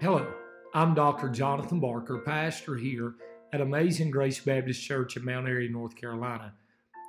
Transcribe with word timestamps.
Hello, 0.00 0.32
I'm 0.74 0.94
Dr. 0.94 1.28
Jonathan 1.28 1.80
Barker, 1.80 2.18
pastor 2.18 2.76
here 2.76 3.16
at 3.52 3.60
Amazing 3.60 4.12
Grace 4.12 4.38
Baptist 4.38 4.80
Church 4.80 5.16
in 5.16 5.24
Mount 5.24 5.48
Airy, 5.48 5.68
North 5.68 5.96
Carolina. 5.96 6.54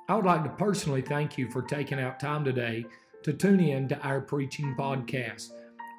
I 0.08 0.16
would 0.16 0.24
like 0.24 0.42
to 0.42 0.50
personally 0.50 1.00
thank 1.00 1.38
you 1.38 1.48
for 1.52 1.62
taking 1.62 2.00
out 2.00 2.18
time 2.18 2.44
today 2.44 2.84
to 3.22 3.32
tune 3.32 3.60
in 3.60 3.86
to 3.90 3.98
our 4.00 4.20
preaching 4.20 4.74
podcast. 4.76 5.50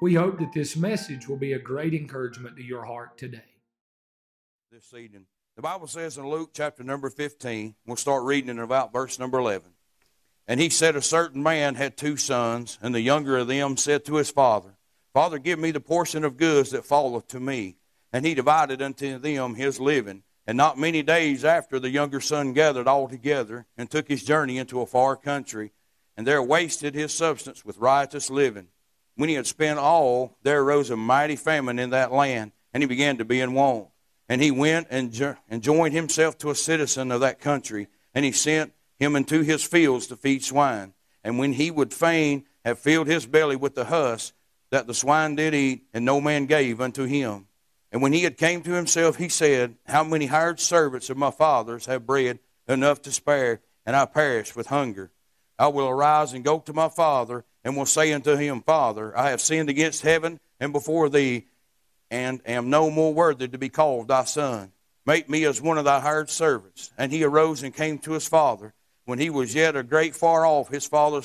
We 0.02 0.12
hope 0.12 0.38
that 0.40 0.52
this 0.52 0.76
message 0.76 1.26
will 1.26 1.38
be 1.38 1.54
a 1.54 1.58
great 1.58 1.94
encouragement 1.94 2.58
to 2.58 2.62
your 2.62 2.84
heart 2.84 3.16
today. 3.16 3.56
This 4.70 4.92
evening, 4.92 5.24
the 5.56 5.62
Bible 5.62 5.86
says 5.86 6.18
in 6.18 6.28
Luke 6.28 6.50
chapter 6.52 6.84
number 6.84 7.08
15, 7.08 7.74
we'll 7.86 7.96
start 7.96 8.24
reading 8.24 8.50
in 8.50 8.58
about 8.58 8.92
verse 8.92 9.18
number 9.18 9.38
11. 9.38 9.70
And 10.46 10.60
he 10.60 10.68
said, 10.68 10.94
A 10.94 11.00
certain 11.00 11.42
man 11.42 11.76
had 11.76 11.96
two 11.96 12.18
sons, 12.18 12.78
and 12.82 12.94
the 12.94 13.00
younger 13.00 13.38
of 13.38 13.48
them 13.48 13.78
said 13.78 14.04
to 14.04 14.16
his 14.16 14.30
father, 14.30 14.76
Father, 15.12 15.38
give 15.38 15.58
me 15.58 15.70
the 15.70 15.80
portion 15.80 16.24
of 16.24 16.36
goods 16.36 16.70
that 16.70 16.86
falleth 16.86 17.28
to 17.28 17.40
me. 17.40 17.76
And 18.12 18.26
he 18.26 18.34
divided 18.34 18.82
unto 18.82 19.18
them 19.18 19.54
his 19.54 19.80
living. 19.80 20.22
And 20.46 20.56
not 20.56 20.78
many 20.78 21.02
days 21.02 21.44
after, 21.44 21.78
the 21.78 21.90
younger 21.90 22.20
son 22.20 22.52
gathered 22.52 22.88
all 22.88 23.08
together 23.08 23.66
and 23.76 23.90
took 23.90 24.08
his 24.08 24.24
journey 24.24 24.58
into 24.58 24.80
a 24.80 24.86
far 24.86 25.16
country, 25.16 25.72
and 26.16 26.26
there 26.26 26.42
wasted 26.42 26.94
his 26.94 27.14
substance 27.14 27.64
with 27.64 27.78
riotous 27.78 28.28
living. 28.28 28.68
When 29.14 29.28
he 29.28 29.36
had 29.36 29.46
spent 29.46 29.78
all, 29.78 30.36
there 30.42 30.62
arose 30.62 30.90
a 30.90 30.96
mighty 30.96 31.36
famine 31.36 31.78
in 31.78 31.90
that 31.90 32.12
land, 32.12 32.52
and 32.74 32.82
he 32.82 32.86
began 32.88 33.18
to 33.18 33.24
be 33.24 33.40
in 33.40 33.54
want. 33.54 33.88
And 34.28 34.42
he 34.42 34.50
went 34.50 34.88
and, 34.90 35.12
jo- 35.12 35.36
and 35.48 35.62
joined 35.62 35.94
himself 35.94 36.38
to 36.38 36.50
a 36.50 36.54
citizen 36.54 37.12
of 37.12 37.20
that 37.20 37.40
country, 37.40 37.88
and 38.14 38.24
he 38.24 38.32
sent 38.32 38.72
him 38.98 39.14
into 39.14 39.42
his 39.42 39.62
fields 39.62 40.06
to 40.08 40.16
feed 40.16 40.42
swine. 40.42 40.94
And 41.22 41.38
when 41.38 41.52
he 41.52 41.70
would 41.70 41.94
fain 41.94 42.46
have 42.64 42.78
filled 42.78 43.06
his 43.06 43.26
belly 43.26 43.56
with 43.56 43.74
the 43.74 43.84
husk, 43.84 44.34
that 44.72 44.86
the 44.86 44.94
swine 44.94 45.36
did 45.36 45.54
eat, 45.54 45.84
and 45.92 46.02
no 46.02 46.18
man 46.18 46.46
gave 46.46 46.80
unto 46.80 47.04
him. 47.04 47.46
And 47.92 48.00
when 48.00 48.14
he 48.14 48.24
had 48.24 48.38
came 48.38 48.62
to 48.62 48.72
himself, 48.72 49.16
he 49.16 49.28
said, 49.28 49.76
How 49.86 50.02
many 50.02 50.24
hired 50.24 50.58
servants 50.60 51.10
of 51.10 51.18
my 51.18 51.30
father's 51.30 51.84
have 51.86 52.06
bread 52.06 52.38
enough 52.66 53.02
to 53.02 53.12
spare, 53.12 53.60
and 53.84 53.94
I 53.94 54.06
perish 54.06 54.56
with 54.56 54.68
hunger? 54.68 55.10
I 55.58 55.68
will 55.68 55.88
arise 55.88 56.32
and 56.32 56.42
go 56.42 56.58
to 56.60 56.72
my 56.72 56.88
father, 56.88 57.44
and 57.62 57.76
will 57.76 57.84
say 57.84 58.14
unto 58.14 58.34
him, 58.34 58.62
Father, 58.62 59.16
I 59.16 59.28
have 59.28 59.42
sinned 59.42 59.68
against 59.68 60.02
heaven 60.02 60.40
and 60.58 60.72
before 60.72 61.10
thee, 61.10 61.48
and 62.10 62.40
am 62.46 62.70
no 62.70 62.90
more 62.90 63.12
worthy 63.12 63.48
to 63.48 63.58
be 63.58 63.68
called 63.68 64.08
thy 64.08 64.24
son. 64.24 64.72
Make 65.04 65.28
me 65.28 65.44
as 65.44 65.60
one 65.60 65.76
of 65.76 65.84
thy 65.84 66.00
hired 66.00 66.30
servants. 66.30 66.90
And 66.96 67.12
he 67.12 67.24
arose 67.24 67.62
and 67.62 67.74
came 67.74 67.98
to 67.98 68.12
his 68.12 68.26
father. 68.26 68.72
When 69.04 69.18
he 69.18 69.28
was 69.28 69.54
yet 69.54 69.76
a 69.76 69.82
great 69.82 70.16
far 70.16 70.46
off, 70.46 70.70
his 70.70 70.86
father 70.86 71.20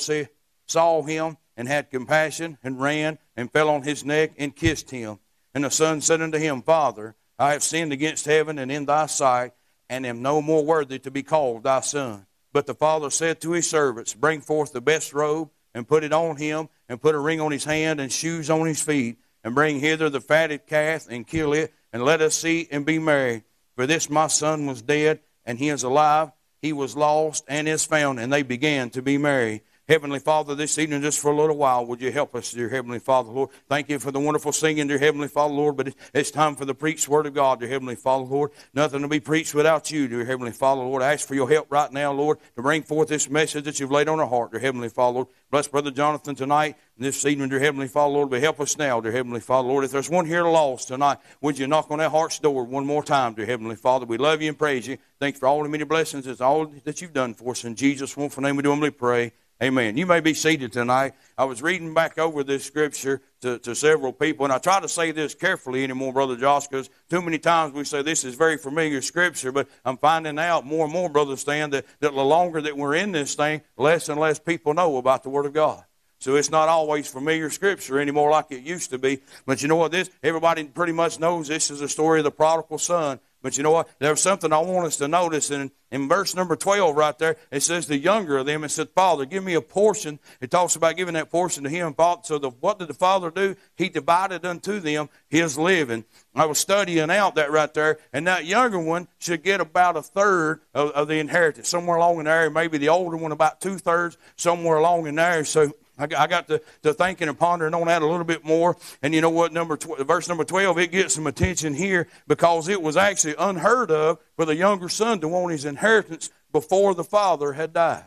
saw 0.66 1.02
him 1.04 1.38
and 1.58 1.68
had 1.68 1.90
compassion 1.90 2.58
and 2.64 2.80
ran 2.80 3.18
and 3.36 3.52
fell 3.52 3.70
on 3.70 3.82
his 3.82 4.06
neck 4.06 4.32
and 4.38 4.56
kissed 4.56 4.92
him. 4.92 5.20
And 5.54 5.64
the 5.64 5.72
son 5.72 6.00
said 6.02 6.22
unto 6.22 6.38
him, 6.38 6.62
Father, 6.62 7.16
I 7.40 7.52
have 7.54 7.64
sinned 7.64 7.92
against 7.92 8.26
heaven 8.26 8.60
and 8.60 8.72
in 8.72 8.86
thy 8.86 9.08
sight, 9.08 9.54
and 9.90 10.06
am 10.06 10.22
no 10.22 10.42
more 10.42 10.64
worthy 10.64 11.00
to 11.00 11.12
be 11.12 11.24
called 11.24 11.64
thy 11.64 11.82
son. 11.82 12.28
But 12.54 12.68
the 12.68 12.76
father 12.76 13.10
said 13.10 13.42
to 13.42 13.52
his 13.52 13.70
servants, 13.70 14.14
Bring 14.14 14.42
forth 14.42 14.72
the 14.72 14.82
best 14.82 15.14
robe, 15.14 15.50
and 15.74 15.88
put 15.88 16.04
it 16.04 16.14
on 16.14 16.38
him, 16.38 16.70
and 16.88 17.02
put 17.02 17.16
a 17.16 17.20
ring 17.20 17.42
on 17.42 17.52
his 17.52 17.66
hand, 17.66 18.00
and 18.00 18.12
shoes 18.12 18.50
on 18.50 18.66
his 18.66 18.82
feet, 18.82 19.18
and 19.44 19.54
bring 19.54 19.80
hither 19.80 20.10
the 20.10 20.22
fatted 20.22 20.66
calf, 20.66 21.08
and 21.10 21.28
kill 21.28 21.54
it, 21.54 21.74
and 21.94 22.04
let 22.04 22.22
us 22.22 22.44
eat 22.46 22.70
and 22.72 22.86
be 22.86 23.00
merry. 23.00 23.44
For 23.76 23.86
this 23.86 24.10
my 24.10 24.28
son 24.28 24.66
was 24.66 24.82
dead, 24.82 25.20
and 25.46 25.60
he 25.60 25.70
is 25.70 25.84
alive. 25.84 26.32
He 26.62 26.74
was 26.74 26.96
lost, 26.96 27.46
and 27.48 27.68
is 27.68 27.86
found. 27.86 28.20
And 28.20 28.34
they 28.34 28.44
began 28.44 28.90
to 28.92 29.02
be 29.02 29.18
merry. 29.18 29.62
Heavenly 29.90 30.20
Father, 30.20 30.54
this 30.54 30.78
evening, 30.78 31.02
just 31.02 31.18
for 31.18 31.32
a 31.32 31.36
little 31.36 31.56
while, 31.56 31.86
would 31.86 32.02
you 32.02 32.12
help 32.12 32.36
us, 32.36 32.52
dear 32.52 32.68
Heavenly 32.68 33.00
Father, 33.00 33.32
Lord? 33.32 33.52
Thank 33.70 33.88
you 33.88 34.00
for 34.00 34.12
the 34.12 34.20
wonderful 34.20 34.52
singing, 34.52 34.88
dear 34.88 34.98
Heavenly 34.98 35.30
Father, 35.30 35.54
Lord, 35.54 35.78
but 35.78 35.94
it's 36.14 36.30
time 36.30 36.58
for 36.58 36.66
the 36.66 36.76
preached 36.76 37.08
word 37.08 37.26
of 37.26 37.34
God, 37.34 37.62
dear 37.62 37.70
Heavenly 37.70 37.96
Father, 37.96 38.26
Lord. 38.26 38.52
Nothing 38.74 39.02
to 39.04 39.08
be 39.08 39.22
preached 39.22 39.56
without 39.56 39.90
you, 39.90 40.10
dear 40.10 40.26
Heavenly 40.26 40.52
Father, 40.52 40.82
Lord. 40.82 41.02
I 41.02 41.14
ask 41.14 41.26
for 41.26 41.36
your 41.36 41.50
help 41.50 41.72
right 41.72 41.90
now, 41.90 42.12
Lord, 42.12 42.40
to 42.58 42.62
bring 42.62 42.84
forth 42.84 43.08
this 43.08 43.30
message 43.30 43.64
that 43.64 43.80
you've 43.80 43.90
laid 43.90 44.10
on 44.10 44.20
our 44.20 44.28
heart, 44.28 44.52
dear 44.52 44.60
Heavenly 44.60 44.90
Father, 44.90 45.14
Lord. 45.14 45.28
Bless 45.52 45.70
Brother 45.70 45.92
Jonathan 45.92 46.36
tonight 46.36 46.76
and 46.98 47.06
this 47.06 47.26
evening, 47.26 47.48
dear 47.48 47.62
Heavenly 47.62 47.88
Father, 47.88 48.14
Lord, 48.14 48.30
but 48.30 48.42
help 48.42 48.60
us 48.60 48.78
now, 48.78 49.00
dear 49.00 49.14
Heavenly 49.14 49.40
Father, 49.40 49.70
Lord. 49.70 49.86
If 49.86 49.92
there's 49.92 50.10
one 50.10 50.26
here 50.26 50.44
lost 50.44 50.90
tonight, 50.90 51.20
would 51.40 51.58
you 51.58 51.66
knock 51.66 51.90
on 51.92 52.00
that 52.00 52.12
heart's 52.12 52.40
door 52.40 52.66
one 52.66 52.86
more 52.86 53.04
time, 53.04 53.36
dear 53.36 53.46
Heavenly 53.46 53.78
Father? 53.78 54.06
We 54.06 54.18
love 54.18 54.42
you 54.42 54.50
and 54.50 54.60
praise 54.60 54.86
you. 54.86 54.98
Thank 55.18 55.36
you 55.36 55.40
for 55.40 55.48
all 55.48 55.64
the 55.64 55.70
many 55.70 55.86
blessings, 55.86 56.28
it's 56.28 56.42
all 56.42 56.66
that 56.84 57.02
you've 57.02 57.14
done 57.14 57.36
for 57.36 57.52
us. 57.52 57.64
In 57.64 57.74
Jesus' 57.74 58.18
wonderful 58.18 58.44
name 58.44 58.58
we 58.58 58.64
do 58.64 58.70
humbly 58.72 58.92
pray. 58.92 59.32
Amen. 59.62 59.98
You 59.98 60.06
may 60.06 60.20
be 60.20 60.36
seated 60.36 60.72
tonight. 60.72 61.14
I 61.36 61.46
was 61.46 61.64
reading 61.64 61.96
back 61.96 62.20
over 62.20 62.44
this 62.44 62.64
scripture 62.64 63.24
to, 63.42 63.58
to 63.60 63.74
several 63.74 64.14
people, 64.14 64.46
and 64.46 64.54
I 64.54 64.60
try 64.60 64.80
to 64.80 64.88
say 64.88 65.12
this 65.12 65.34
carefully 65.34 65.84
anymore, 65.84 66.14
Brother 66.14 66.36
Josh, 66.36 66.68
because 66.68 66.92
too 67.10 67.24
many 67.24 67.40
times 67.40 67.74
we 67.74 67.84
say 67.84 68.04
this 68.04 68.24
is 68.24 68.36
very 68.36 68.58
familiar 68.58 69.02
scripture, 69.02 69.52
but 69.52 69.68
I'm 69.84 69.98
finding 69.98 70.38
out 70.38 70.64
more 70.64 70.86
and 70.86 70.94
more, 70.94 71.10
Brother 71.10 71.36
Stan, 71.38 71.72
that, 71.72 71.86
that 72.02 72.14
the 72.14 72.24
longer 72.24 72.62
that 72.62 72.78
we're 72.78 72.94
in 72.94 73.12
this 73.12 73.34
thing, 73.34 73.62
less 73.78 74.10
and 74.10 74.20
less 74.20 74.38
people 74.38 74.76
know 74.76 74.98
about 74.98 75.24
the 75.24 75.30
Word 75.30 75.48
of 75.48 75.54
God. 75.54 75.84
So 76.20 76.36
it's 76.36 76.52
not 76.52 76.70
always 76.70 77.08
familiar 77.08 77.50
scripture 77.50 78.00
anymore 78.00 78.30
like 78.30 78.52
it 78.52 78.62
used 78.62 78.92
to 78.92 79.00
be. 79.00 79.22
But 79.46 79.62
you 79.62 79.68
know 79.68 79.76
what? 79.76 79.92
This 79.92 80.10
everybody 80.24 80.64
pretty 80.66 80.94
much 80.94 81.20
knows 81.20 81.48
this 81.48 81.70
is 81.70 81.80
the 81.80 81.90
story 81.90 82.20
of 82.20 82.24
the 82.24 82.32
prodigal 82.32 82.80
son. 82.80 83.20
But 83.48 83.56
you 83.56 83.64
know 83.64 83.72
what? 83.72 83.88
There's 84.00 84.20
something 84.20 84.52
I 84.52 84.60
want 84.60 84.88
us 84.88 84.98
to 84.98 85.08
notice. 85.08 85.52
In, 85.52 85.72
in 85.90 86.10
verse 86.10 86.36
number 86.36 86.58
12 86.58 86.94
right 86.94 87.18
there, 87.18 87.38
it 87.50 87.62
says 87.62 87.88
the 87.88 87.98
younger 87.98 88.40
of 88.40 88.46
them, 88.46 88.66
it 88.66 88.72
said, 88.72 88.90
Father, 88.90 89.24
give 89.24 89.42
me 89.42 89.54
a 89.54 89.62
portion. 89.62 90.20
It 90.42 90.52
talks 90.52 90.76
about 90.76 90.98
giving 90.98 91.14
that 91.14 91.32
portion 91.32 91.64
to 91.64 91.70
him. 91.70 91.96
So 92.24 92.40
the, 92.40 92.50
what 92.50 92.78
did 92.78 92.90
the 92.90 92.94
father 92.94 93.32
do? 93.32 93.56
He 93.78 93.88
divided 93.88 94.46
unto 94.46 94.82
them 94.82 95.08
his 95.30 95.58
living. 95.58 96.04
I 96.36 96.44
was 96.44 96.58
studying 96.58 97.10
out 97.10 97.36
that 97.36 97.50
right 97.50 97.74
there, 97.74 98.00
and 98.12 98.28
that 98.28 98.44
younger 98.44 98.80
one 98.80 99.08
should 99.18 99.44
get 99.44 99.62
about 99.62 99.96
a 99.96 100.02
third 100.02 100.60
of, 100.74 100.92
of 100.92 101.08
the 101.08 101.20
inheritance, 101.20 101.70
somewhere 101.70 101.96
along 101.96 102.20
in 102.20 102.26
there. 102.26 102.50
Maybe 102.50 102.78
the 102.78 102.90
older 102.90 103.16
one 103.16 103.32
about 103.32 103.62
two 103.62 103.78
thirds, 103.78 104.18
somewhere 104.36 104.76
along 104.76 105.08
in 105.08 105.16
there. 105.16 105.46
So 105.46 105.72
I 105.98 106.28
got 106.28 106.48
to, 106.48 106.62
to 106.84 106.94
thinking 106.94 107.28
and 107.28 107.38
pondering 107.38 107.74
on 107.74 107.88
that 107.88 108.02
a 108.02 108.08
little 108.08 108.26
bit 108.26 108.46
more. 108.46 108.78
And 109.02 109.14
you 109.14 109.22
know 109.22 109.30
what? 109.30 109.52
Number 109.52 109.78
tw- 109.78 110.00
verse 110.00 110.28
number 110.28 110.44
12, 110.44 110.78
it 110.78 110.92
gets 110.92 111.16
some 111.16 111.28
attention 111.28 111.74
here 111.74 112.08
because 112.28 112.68
it 112.68 112.82
was 112.82 112.96
actually 112.98 113.36
unheard 113.38 113.92
of 113.92 114.20
for 114.36 114.46
the 114.46 114.56
younger 114.56 114.90
son 114.90 115.20
to 115.22 115.28
want 115.28 115.52
his 115.52 115.66
inheritance 115.66 116.30
before 116.52 116.94
the 116.94 117.04
father 117.04 117.54
had 117.54 117.74
died. 117.74 118.06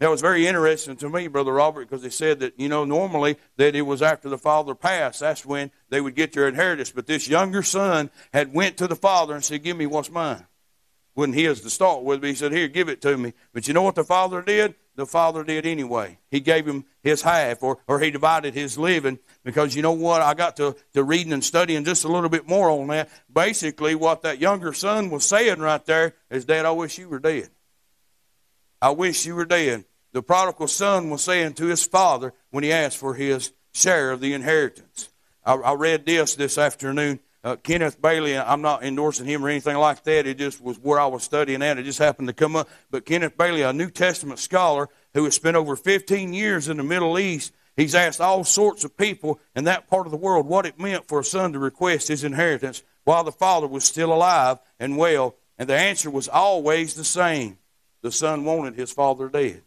That 0.00 0.08
was 0.10 0.22
very 0.22 0.46
interesting 0.46 0.96
to 0.96 1.10
me, 1.10 1.28
Brother 1.28 1.52
Robert, 1.52 1.86
because 1.86 2.02
they 2.02 2.08
said 2.08 2.40
that, 2.40 2.58
you 2.58 2.70
know, 2.70 2.86
normally 2.86 3.36
that 3.58 3.76
it 3.76 3.82
was 3.82 4.00
after 4.00 4.30
the 4.30 4.38
father 4.38 4.74
passed. 4.74 5.20
That's 5.20 5.44
when 5.44 5.70
they 5.90 6.00
would 6.00 6.14
get 6.14 6.32
their 6.32 6.48
inheritance. 6.48 6.90
But 6.90 7.06
this 7.06 7.28
younger 7.28 7.62
son 7.62 8.08
had 8.32 8.54
went 8.54 8.78
to 8.78 8.86
the 8.86 8.96
father 8.96 9.34
and 9.34 9.44
said, 9.44 9.62
give 9.62 9.76
me 9.76 9.84
what's 9.84 10.10
mine. 10.10 10.46
Wasn't 11.14 11.34
his 11.34 11.60
to 11.60 11.70
start 11.70 12.02
with, 12.02 12.22
but 12.22 12.28
he 12.28 12.34
said, 12.34 12.50
here, 12.50 12.66
give 12.66 12.88
it 12.88 13.02
to 13.02 13.14
me. 13.14 13.34
But 13.52 13.68
you 13.68 13.74
know 13.74 13.82
what 13.82 13.94
the 13.94 14.04
father 14.04 14.40
did? 14.40 14.74
The 15.00 15.06
father 15.06 15.42
did 15.42 15.66
anyway. 15.66 16.18
He 16.30 16.40
gave 16.40 16.66
him 16.66 16.84
his 17.02 17.22
half, 17.22 17.62
or, 17.62 17.78
or 17.88 17.98
he 17.98 18.10
divided 18.10 18.54
his 18.54 18.78
living, 18.78 19.18
because 19.42 19.74
you 19.74 19.82
know 19.82 19.92
what? 19.92 20.22
I 20.22 20.34
got 20.34 20.56
to, 20.58 20.76
to 20.94 21.02
reading 21.02 21.32
and 21.32 21.44
studying 21.44 21.84
just 21.84 22.04
a 22.04 22.08
little 22.08 22.28
bit 22.28 22.46
more 22.46 22.70
on 22.70 22.86
that. 22.88 23.08
Basically, 23.32 23.94
what 23.94 24.22
that 24.22 24.38
younger 24.38 24.72
son 24.72 25.10
was 25.10 25.24
saying 25.24 25.58
right 25.58 25.84
there 25.86 26.14
is, 26.30 26.44
Dad, 26.44 26.66
I 26.66 26.70
wish 26.70 26.98
you 26.98 27.08
were 27.08 27.18
dead. 27.18 27.50
I 28.80 28.90
wish 28.90 29.26
you 29.26 29.34
were 29.34 29.44
dead. 29.44 29.84
The 30.12 30.22
prodigal 30.22 30.68
son 30.68 31.10
was 31.10 31.22
saying 31.22 31.54
to 31.54 31.66
his 31.66 31.84
father 31.84 32.32
when 32.50 32.64
he 32.64 32.72
asked 32.72 32.98
for 32.98 33.14
his 33.14 33.52
share 33.72 34.10
of 34.10 34.20
the 34.20 34.34
inheritance. 34.34 35.08
I, 35.44 35.54
I 35.54 35.74
read 35.74 36.06
this 36.06 36.34
this 36.34 36.58
afternoon 36.58 37.20
uh, 37.42 37.56
Kenneth 37.56 38.00
Bailey, 38.00 38.36
I'm 38.36 38.60
not 38.60 38.84
endorsing 38.84 39.26
him 39.26 39.44
or 39.44 39.48
anything 39.48 39.76
like 39.76 40.04
that. 40.04 40.26
It 40.26 40.36
just 40.36 40.60
was 40.60 40.78
where 40.78 41.00
I 41.00 41.06
was 41.06 41.22
studying 41.22 41.62
at. 41.62 41.78
It 41.78 41.84
just 41.84 41.98
happened 41.98 42.28
to 42.28 42.34
come 42.34 42.54
up. 42.54 42.68
But 42.90 43.06
Kenneth 43.06 43.36
Bailey, 43.36 43.62
a 43.62 43.72
New 43.72 43.90
Testament 43.90 44.38
scholar 44.38 44.88
who 45.14 45.24
has 45.24 45.34
spent 45.34 45.56
over 45.56 45.74
15 45.74 46.34
years 46.34 46.68
in 46.68 46.76
the 46.76 46.82
Middle 46.82 47.18
East, 47.18 47.54
he's 47.76 47.94
asked 47.94 48.20
all 48.20 48.44
sorts 48.44 48.84
of 48.84 48.96
people 48.96 49.40
in 49.56 49.64
that 49.64 49.88
part 49.88 50.06
of 50.06 50.10
the 50.10 50.18
world 50.18 50.46
what 50.46 50.66
it 50.66 50.78
meant 50.78 51.08
for 51.08 51.20
a 51.20 51.24
son 51.24 51.54
to 51.54 51.58
request 51.58 52.08
his 52.08 52.24
inheritance 52.24 52.82
while 53.04 53.24
the 53.24 53.32
father 53.32 53.66
was 53.66 53.84
still 53.84 54.12
alive 54.12 54.58
and 54.78 54.98
well. 54.98 55.34
And 55.58 55.68
the 55.68 55.76
answer 55.76 56.10
was 56.10 56.28
always 56.28 56.94
the 56.94 57.04
same 57.04 57.58
the 58.02 58.12
son 58.12 58.44
wanted 58.44 58.74
his 58.74 58.92
father 58.92 59.28
dead. 59.28 59.62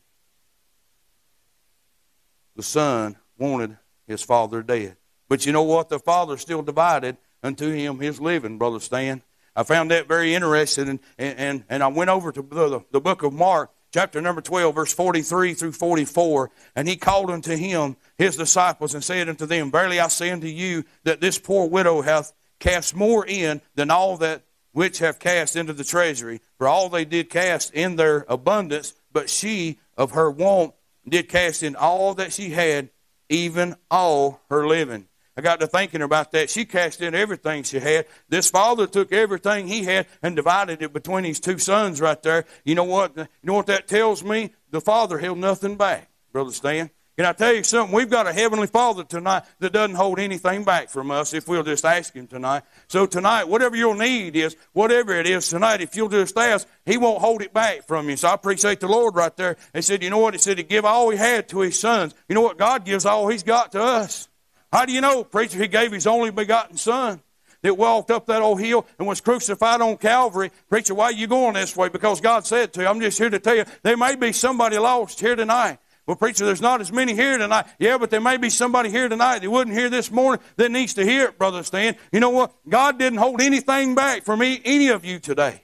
The 2.56 2.64
son 2.64 3.18
wanted 3.38 3.78
his 4.08 4.24
father 4.24 4.62
dead. 4.62 4.98
But 5.28 5.46
you 5.46 5.52
know 5.52 5.64
what? 5.64 5.90
The 5.90 6.00
father 6.00 6.38
still 6.38 6.62
divided 6.62 7.18
unto 7.44 7.70
him 7.70 8.00
his 8.00 8.20
living, 8.20 8.58
Brother 8.58 8.80
Stan. 8.80 9.22
I 9.56 9.64
found 9.64 9.92
that 9.92 10.08
very 10.08 10.34
interesting, 10.34 10.88
and, 10.90 11.00
and, 11.18 11.64
and 11.70 11.84
I 11.84 11.88
went 11.88 12.10
over 12.10 12.32
to 12.32 12.42
the, 12.42 12.84
the 12.92 13.02
book 13.02 13.22
of 13.22 13.34
Mark, 13.34 13.72
chapter 13.92 14.20
number 14.20 14.42
12, 14.42 14.74
verse 14.74 14.94
43 14.94 15.54
through 15.54 15.74
44. 15.74 16.50
And 16.76 16.88
he 16.88 16.96
called 16.96 17.30
unto 17.30 17.56
him 17.56 17.96
his 18.18 18.36
disciples 18.36 18.96
and 18.96 19.04
said 19.04 19.30
unto 19.30 19.46
them, 19.46 19.70
Verily 19.70 20.00
I 20.00 20.08
say 20.08 20.32
unto 20.32 20.48
you 20.48 20.86
that 21.04 21.22
this 21.22 21.38
poor 21.38 21.70
widow 21.70 22.02
hath 22.02 22.34
cast 22.60 22.96
more 22.96 23.26
in 23.28 23.62
than 23.76 23.92
all 23.92 24.18
that 24.18 24.44
which 24.72 25.00
have 25.00 25.20
cast 25.20 25.56
into 25.56 25.74
the 25.74 25.84
treasury. 25.84 26.42
For 26.58 26.68
all 26.68 26.90
they 26.90 27.06
did 27.06 27.30
cast 27.30 27.74
in 27.74 27.96
their 27.96 28.26
abundance, 28.28 28.96
but 29.12 29.30
she 29.30 29.80
of 29.96 30.12
her 30.12 30.32
want 30.32 30.74
did 31.08 31.30
cast 31.30 31.62
in 31.62 31.76
all 31.76 32.16
that 32.16 32.34
she 32.34 32.50
had, 32.50 32.90
even 33.30 33.76
all 33.92 34.42
her 34.50 34.66
living. 34.66 35.08
I 35.36 35.42
got 35.42 35.60
to 35.62 35.68
thinking 35.68 36.02
about 36.02 36.32
that. 36.34 36.50
She 36.50 36.66
cast 36.66 37.02
in 37.02 37.16
everything 37.16 37.64
she 37.64 37.80
had. 37.80 38.06
This 38.30 38.50
father 38.50 38.86
took 38.86 39.12
everything 39.12 39.68
he 39.68 39.84
had 39.84 40.08
and 40.22 40.36
divided 40.36 40.82
it 40.82 40.94
between 40.94 41.24
his 41.24 41.40
two 41.40 41.58
sons 41.58 42.00
right 42.00 42.22
there. 42.22 42.46
You 42.64 42.76
know 42.76 42.84
what? 42.84 43.18
You 43.18 43.28
know 43.44 43.54
what 43.54 43.68
that 43.68 43.88
tells 43.88 44.24
me? 44.24 44.54
The 44.70 44.82
father 44.82 45.18
held 45.18 45.40
nothing 45.40 45.76
back, 45.76 46.10
Brother 46.32 46.52
Stan. 46.52 46.92
Can 47.16 47.26
I 47.26 47.34
tell 47.34 47.54
you 47.54 47.64
something? 47.64 47.96
We've 47.96 48.10
got 48.10 48.26
a 48.26 48.34
heavenly 48.34 48.66
Father 48.66 49.04
tonight 49.04 49.44
that 49.60 49.72
doesn't 49.72 49.96
hold 49.96 50.18
anything 50.18 50.64
back 50.64 50.90
from 50.90 51.12
us 51.12 51.36
if 51.36 51.48
we'll 51.48 51.62
just 51.62 51.86
ask 51.86 52.12
Him 52.16 52.26
tonight. 52.26 52.64
So 52.88 53.06
tonight, 53.06 53.48
whatever 53.48 53.76
your 53.76 53.96
need 53.96 54.36
is, 54.36 54.56
whatever 54.72 55.14
it 55.14 55.28
is 55.28 55.48
tonight, 55.48 55.82
if 55.82 55.96
you'll 55.96 56.10
just 56.10 56.36
ask, 56.36 56.68
He 56.88 56.98
won't 56.98 57.22
hold 57.22 57.44
it 57.44 57.54
back 57.54 57.88
from 57.88 58.10
you. 58.10 58.18
So 58.18 58.30
I 58.30 58.34
appreciate 58.34 58.80
the 58.80 58.88
Lord 58.88 59.16
right 59.16 59.36
there. 59.38 59.58
He 59.76 59.84
said, 59.84 60.02
you 60.02 60.10
know 60.10 60.18
what? 60.18 60.34
He 60.34 60.40
said 60.40 60.58
He 60.58 60.64
give 60.64 60.86
all 60.86 61.12
He 61.12 61.18
had 61.18 61.48
to 61.50 61.60
His 61.60 61.80
sons. 61.80 62.16
You 62.28 62.34
know 62.34 62.42
what? 62.42 62.58
God 62.58 62.84
gives 62.84 63.06
all 63.06 63.28
He's 63.28 63.44
got 63.44 63.74
to 63.74 63.84
us. 63.84 64.28
How 64.74 64.86
do 64.86 64.92
you 64.92 65.02
know, 65.02 65.24
preacher? 65.24 65.60
He 65.60 65.68
gave 65.68 65.92
His 65.92 66.08
only 66.08 66.32
begotten 66.32 66.78
Son 66.78 67.22
that 67.62 67.78
walked 67.78 68.10
up 68.10 68.26
that 68.26 68.42
old 68.42 68.60
hill 68.60 68.88
and 68.98 69.08
was 69.08 69.22
crucified 69.22 69.82
on 69.82 69.98
Calvary. 69.98 70.50
Preacher, 70.68 70.96
why 70.96 71.06
are 71.06 71.12
you 71.12 71.28
going 71.28 71.54
this 71.54 71.78
way? 71.78 71.90
Because 71.90 72.20
God 72.20 72.48
said 72.48 72.74
to. 72.74 72.90
I'm 72.90 73.00
just 73.00 73.20
here 73.20 73.30
to 73.30 73.38
tell 73.38 73.56
you, 73.56 73.66
there 73.84 73.96
may 73.96 74.16
be 74.16 74.32
somebody 74.32 74.80
lost 74.80 75.20
here 75.20 75.36
tonight. 75.36 75.78
Well, 76.08 76.16
preacher, 76.16 76.44
there's 76.44 76.60
not 76.60 76.82
as 76.82 76.92
many 76.92 77.14
here 77.14 77.38
tonight. 77.38 77.68
Yeah, 77.78 78.00
but 78.00 78.10
there 78.10 78.20
may 78.20 78.38
be 78.38 78.50
somebody 78.50 78.90
here 78.90 79.08
tonight 79.08 79.40
that 79.40 79.50
wouldn't 79.50 79.78
hear 79.78 79.92
this 79.92 80.10
morning 80.10 80.44
that 80.56 80.72
needs 80.72 80.96
to 80.96 81.06
hear 81.06 81.26
it, 81.26 81.38
Brother 81.38 81.62
Stan. 81.62 81.96
You 82.12 82.20
know 82.20 82.32
what? 82.32 82.52
God 82.68 82.98
didn't 82.98 83.20
hold 83.20 83.42
anything 83.42 83.94
back 83.94 84.24
from 84.24 84.40
me, 84.40 84.60
any 84.66 84.88
of 84.88 85.06
you 85.06 85.20
today. 85.20 85.62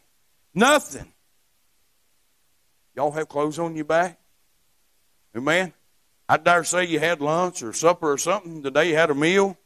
Nothing. 0.54 1.12
Y'all 2.96 3.12
have 3.12 3.28
clothes 3.28 3.58
on 3.58 3.76
your 3.76 3.86
back? 3.86 4.20
Amen? 5.36 5.74
I 6.30 6.38
dare 6.38 6.64
say 6.64 6.86
you 6.86 7.00
had 7.00 7.22
lunch 7.22 7.64
or 7.64 7.74
supper 7.74 8.12
or 8.12 8.20
something. 8.20 8.62
Today 8.62 8.90
you 8.90 8.96
had 8.96 9.10
a 9.10 9.16
meal. 9.16 9.58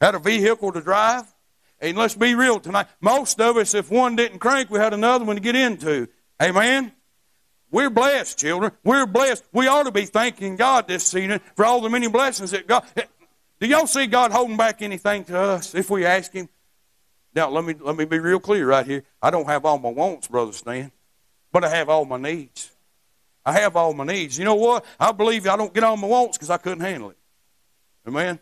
Had 0.00 0.16
a 0.16 0.18
vehicle 0.18 0.72
to 0.72 0.80
drive. 0.80 1.32
And 1.80 1.96
let's 1.96 2.16
be 2.16 2.34
real 2.34 2.58
tonight. 2.58 2.88
Most 3.00 3.40
of 3.40 3.56
us, 3.56 3.72
if 3.72 3.88
one 3.88 4.16
didn't 4.16 4.40
crank, 4.40 4.68
we 4.68 4.80
had 4.80 4.94
another 4.94 5.24
one 5.24 5.36
to 5.36 5.42
get 5.42 5.54
into. 5.54 6.08
Amen? 6.42 6.90
We're 7.70 7.88
blessed, 7.88 8.36
children. 8.36 8.72
We're 8.82 9.06
blessed. 9.06 9.44
We 9.52 9.68
ought 9.68 9.84
to 9.84 9.92
be 9.92 10.04
thanking 10.04 10.56
God 10.56 10.88
this 10.88 11.04
season 11.04 11.40
for 11.54 11.64
all 11.64 11.80
the 11.80 11.88
many 11.88 12.08
blessings 12.08 12.50
that 12.50 12.66
God. 12.66 12.84
Eh, 12.96 13.04
do 13.60 13.68
y'all 13.68 13.86
see 13.86 14.08
God 14.08 14.32
holding 14.32 14.56
back 14.56 14.82
anything 14.82 15.24
to 15.26 15.38
us 15.38 15.72
if 15.72 15.88
we 15.88 16.04
ask 16.04 16.32
Him? 16.32 16.48
Now, 17.32 17.48
let 17.48 17.64
me, 17.64 17.74
let 17.80 17.96
me 17.96 18.06
be 18.06 18.18
real 18.18 18.40
clear 18.40 18.66
right 18.66 18.84
here. 18.84 19.04
I 19.22 19.30
don't 19.30 19.46
have 19.46 19.64
all 19.64 19.78
my 19.78 19.88
wants, 19.88 20.26
Brother 20.26 20.52
Stan, 20.52 20.90
but 21.52 21.62
I 21.62 21.68
have 21.68 21.88
all 21.88 22.04
my 22.04 22.18
needs. 22.18 22.71
I 23.44 23.52
have 23.52 23.76
all 23.76 23.92
my 23.92 24.04
needs. 24.04 24.38
You 24.38 24.44
know 24.44 24.54
what? 24.54 24.84
I 24.98 25.12
believe 25.12 25.46
I 25.46 25.56
don't 25.56 25.74
get 25.74 25.84
all 25.84 25.96
my 25.96 26.06
wants 26.06 26.38
because 26.38 26.50
I 26.50 26.58
couldn't 26.58 26.80
handle 26.80 27.10
it. 27.10 27.18
Amen? 28.06 28.38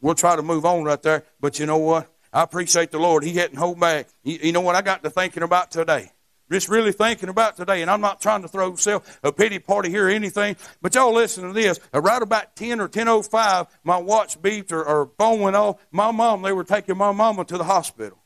We'll 0.00 0.14
try 0.14 0.36
to 0.36 0.42
move 0.42 0.64
on 0.64 0.84
right 0.84 1.00
there, 1.00 1.24
but 1.40 1.58
you 1.58 1.66
know 1.66 1.78
what? 1.78 2.12
I 2.32 2.42
appreciate 2.42 2.90
the 2.90 2.98
Lord. 2.98 3.22
He 3.22 3.34
hadn't 3.34 3.56
hold 3.56 3.78
back. 3.78 4.08
You, 4.24 4.38
you 4.42 4.52
know 4.52 4.62
what 4.62 4.74
I 4.74 4.82
got 4.82 5.02
to 5.04 5.10
thinking 5.10 5.42
about 5.42 5.70
today? 5.70 6.10
Just 6.50 6.68
really 6.68 6.92
thinking 6.92 7.28
about 7.28 7.56
today, 7.56 7.80
and 7.80 7.90
I'm 7.90 8.00
not 8.02 8.20
trying 8.20 8.42
to 8.42 8.48
throw 8.48 8.74
self 8.76 9.18
a 9.22 9.32
pity 9.32 9.58
party 9.58 9.88
here 9.88 10.08
or 10.08 10.10
anything, 10.10 10.56
but 10.82 10.94
y'all 10.94 11.14
listen 11.14 11.44
to 11.44 11.52
this. 11.52 11.80
Uh, 11.94 12.00
right 12.02 12.20
about 12.20 12.56
10 12.56 12.80
or 12.80 12.88
10.05, 12.88 13.68
my 13.84 13.96
watch 13.96 14.40
beeped 14.40 14.70
or, 14.70 14.84
or 14.84 15.10
phone 15.18 15.40
went 15.40 15.56
off. 15.56 15.80
My 15.90 16.10
mom, 16.10 16.42
they 16.42 16.52
were 16.52 16.64
taking 16.64 16.98
my 16.98 17.12
mama 17.12 17.44
to 17.46 17.56
the 17.56 17.64
hospital. 17.64 18.18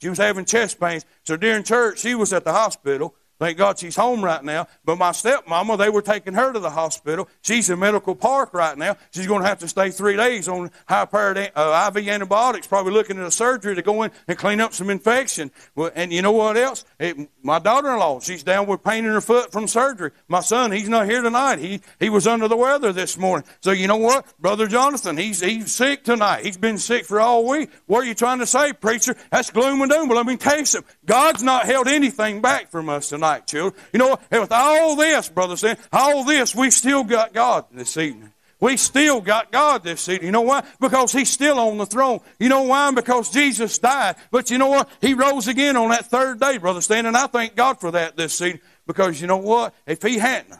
She 0.00 0.08
was 0.08 0.18
having 0.18 0.44
chest 0.44 0.80
pains. 0.80 1.04
So 1.24 1.36
during 1.36 1.64
church, 1.64 1.98
she 1.98 2.14
was 2.14 2.32
at 2.32 2.44
the 2.44 2.52
hospital. 2.52 3.14
Thank 3.38 3.56
God 3.56 3.78
she's 3.78 3.94
home 3.94 4.24
right 4.24 4.42
now. 4.42 4.66
But 4.84 4.98
my 4.98 5.10
stepmama, 5.10 5.78
they 5.78 5.90
were 5.90 6.02
taking 6.02 6.34
her 6.34 6.52
to 6.52 6.58
the 6.58 6.70
hospital. 6.70 7.28
She's 7.40 7.70
in 7.70 7.78
Medical 7.78 8.16
Park 8.16 8.52
right 8.52 8.76
now. 8.76 8.96
She's 9.12 9.28
going 9.28 9.42
to 9.42 9.48
have 9.48 9.60
to 9.60 9.68
stay 9.68 9.90
three 9.90 10.16
days 10.16 10.48
on 10.48 10.72
high 10.88 11.04
powered 11.04 11.52
uh, 11.54 11.90
IV 11.94 12.08
antibiotics, 12.08 12.66
probably 12.66 12.92
looking 12.92 13.16
at 13.16 13.24
a 13.24 13.30
surgery 13.30 13.76
to 13.76 13.82
go 13.82 14.02
in 14.02 14.10
and 14.26 14.36
clean 14.36 14.60
up 14.60 14.74
some 14.74 14.90
infection. 14.90 15.52
Well, 15.76 15.92
and 15.94 16.12
you 16.12 16.20
know 16.20 16.32
what 16.32 16.56
else? 16.56 16.84
It, 16.98 17.16
my 17.42 17.60
daughter 17.60 17.92
in 17.92 17.98
law, 18.00 18.18
she's 18.18 18.42
down 18.42 18.66
with 18.66 18.82
pain 18.82 19.04
in 19.04 19.12
her 19.12 19.20
foot 19.20 19.52
from 19.52 19.68
surgery. 19.68 20.10
My 20.26 20.40
son, 20.40 20.72
he's 20.72 20.88
not 20.88 21.06
here 21.06 21.22
tonight. 21.22 21.60
He, 21.60 21.80
he 22.00 22.10
was 22.10 22.26
under 22.26 22.48
the 22.48 22.56
weather 22.56 22.92
this 22.92 23.16
morning. 23.16 23.46
So 23.60 23.70
you 23.70 23.86
know 23.86 23.98
what? 23.98 24.26
Brother 24.40 24.66
Jonathan, 24.66 25.16
he's, 25.16 25.40
he's 25.40 25.72
sick 25.72 26.02
tonight. 26.02 26.44
He's 26.44 26.56
been 26.56 26.78
sick 26.78 27.04
for 27.04 27.20
all 27.20 27.46
week. 27.46 27.70
What 27.86 28.02
are 28.02 28.06
you 28.06 28.14
trying 28.14 28.40
to 28.40 28.46
say, 28.46 28.72
preacher? 28.72 29.14
That's 29.30 29.50
gloom 29.50 29.80
and 29.82 29.90
doom. 29.92 30.08
But 30.08 30.16
let 30.16 30.26
me 30.26 30.36
tell 30.36 30.58
you 30.58 30.64
something. 30.64 30.92
God's 31.06 31.44
not 31.44 31.66
held 31.66 31.86
anything 31.86 32.40
back 32.40 32.68
from 32.68 32.88
us 32.88 33.08
tonight 33.10 33.27
children. 33.46 33.80
You 33.92 33.98
know, 33.98 34.18
and 34.30 34.40
with 34.40 34.52
all 34.52 34.96
this, 34.96 35.28
brother 35.28 35.56
saying, 35.56 35.76
all 35.92 36.24
this, 36.24 36.54
we 36.54 36.70
still 36.70 37.04
got 37.04 37.32
God 37.32 37.66
this 37.72 37.96
evening. 37.96 38.32
We 38.60 38.76
still 38.76 39.20
got 39.20 39.52
God 39.52 39.84
this 39.84 40.08
evening. 40.08 40.26
You 40.26 40.32
know 40.32 40.40
why? 40.42 40.64
Because 40.80 41.12
He's 41.12 41.30
still 41.30 41.60
on 41.60 41.78
the 41.78 41.86
throne. 41.86 42.20
You 42.40 42.48
know 42.48 42.62
why? 42.62 42.90
Because 42.90 43.30
Jesus 43.30 43.78
died. 43.78 44.16
But 44.30 44.50
you 44.50 44.58
know 44.58 44.68
what? 44.68 44.88
He 45.00 45.14
rose 45.14 45.46
again 45.46 45.76
on 45.76 45.90
that 45.90 46.06
third 46.06 46.40
day, 46.40 46.58
Brother 46.58 46.80
Stan, 46.80 47.06
and 47.06 47.16
I 47.16 47.28
thank 47.28 47.54
God 47.54 47.80
for 47.80 47.92
that 47.92 48.16
this 48.16 48.40
evening. 48.40 48.62
Because 48.86 49.20
you 49.20 49.28
know 49.28 49.36
what? 49.36 49.74
If 49.86 50.02
He 50.02 50.18
hadn't, 50.18 50.58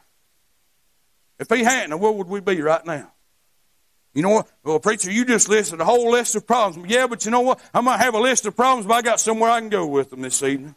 if 1.40 1.48
He 1.48 1.64
hadn't, 1.64 1.98
where 1.98 2.12
would 2.12 2.28
we 2.28 2.40
be 2.40 2.60
right 2.60 2.84
now? 2.86 3.10
You 4.14 4.22
know 4.22 4.30
what? 4.30 4.48
Well, 4.64 4.80
preacher, 4.80 5.10
you 5.10 5.24
just 5.24 5.48
listed 5.48 5.80
a 5.80 5.84
whole 5.84 6.10
list 6.10 6.34
of 6.34 6.46
problems. 6.46 6.90
Yeah, 6.90 7.06
but 7.06 7.24
you 7.24 7.30
know 7.30 7.40
what? 7.40 7.60
I 7.74 7.80
might 7.80 7.98
have 7.98 8.14
a 8.14 8.20
list 8.20 8.46
of 8.46 8.56
problems, 8.56 8.86
but 8.86 8.94
I 8.94 9.02
got 9.02 9.20
somewhere 9.20 9.50
I 9.50 9.60
can 9.60 9.68
go 9.68 9.86
with 9.86 10.10
them 10.10 10.22
this 10.22 10.42
evening. 10.42 10.74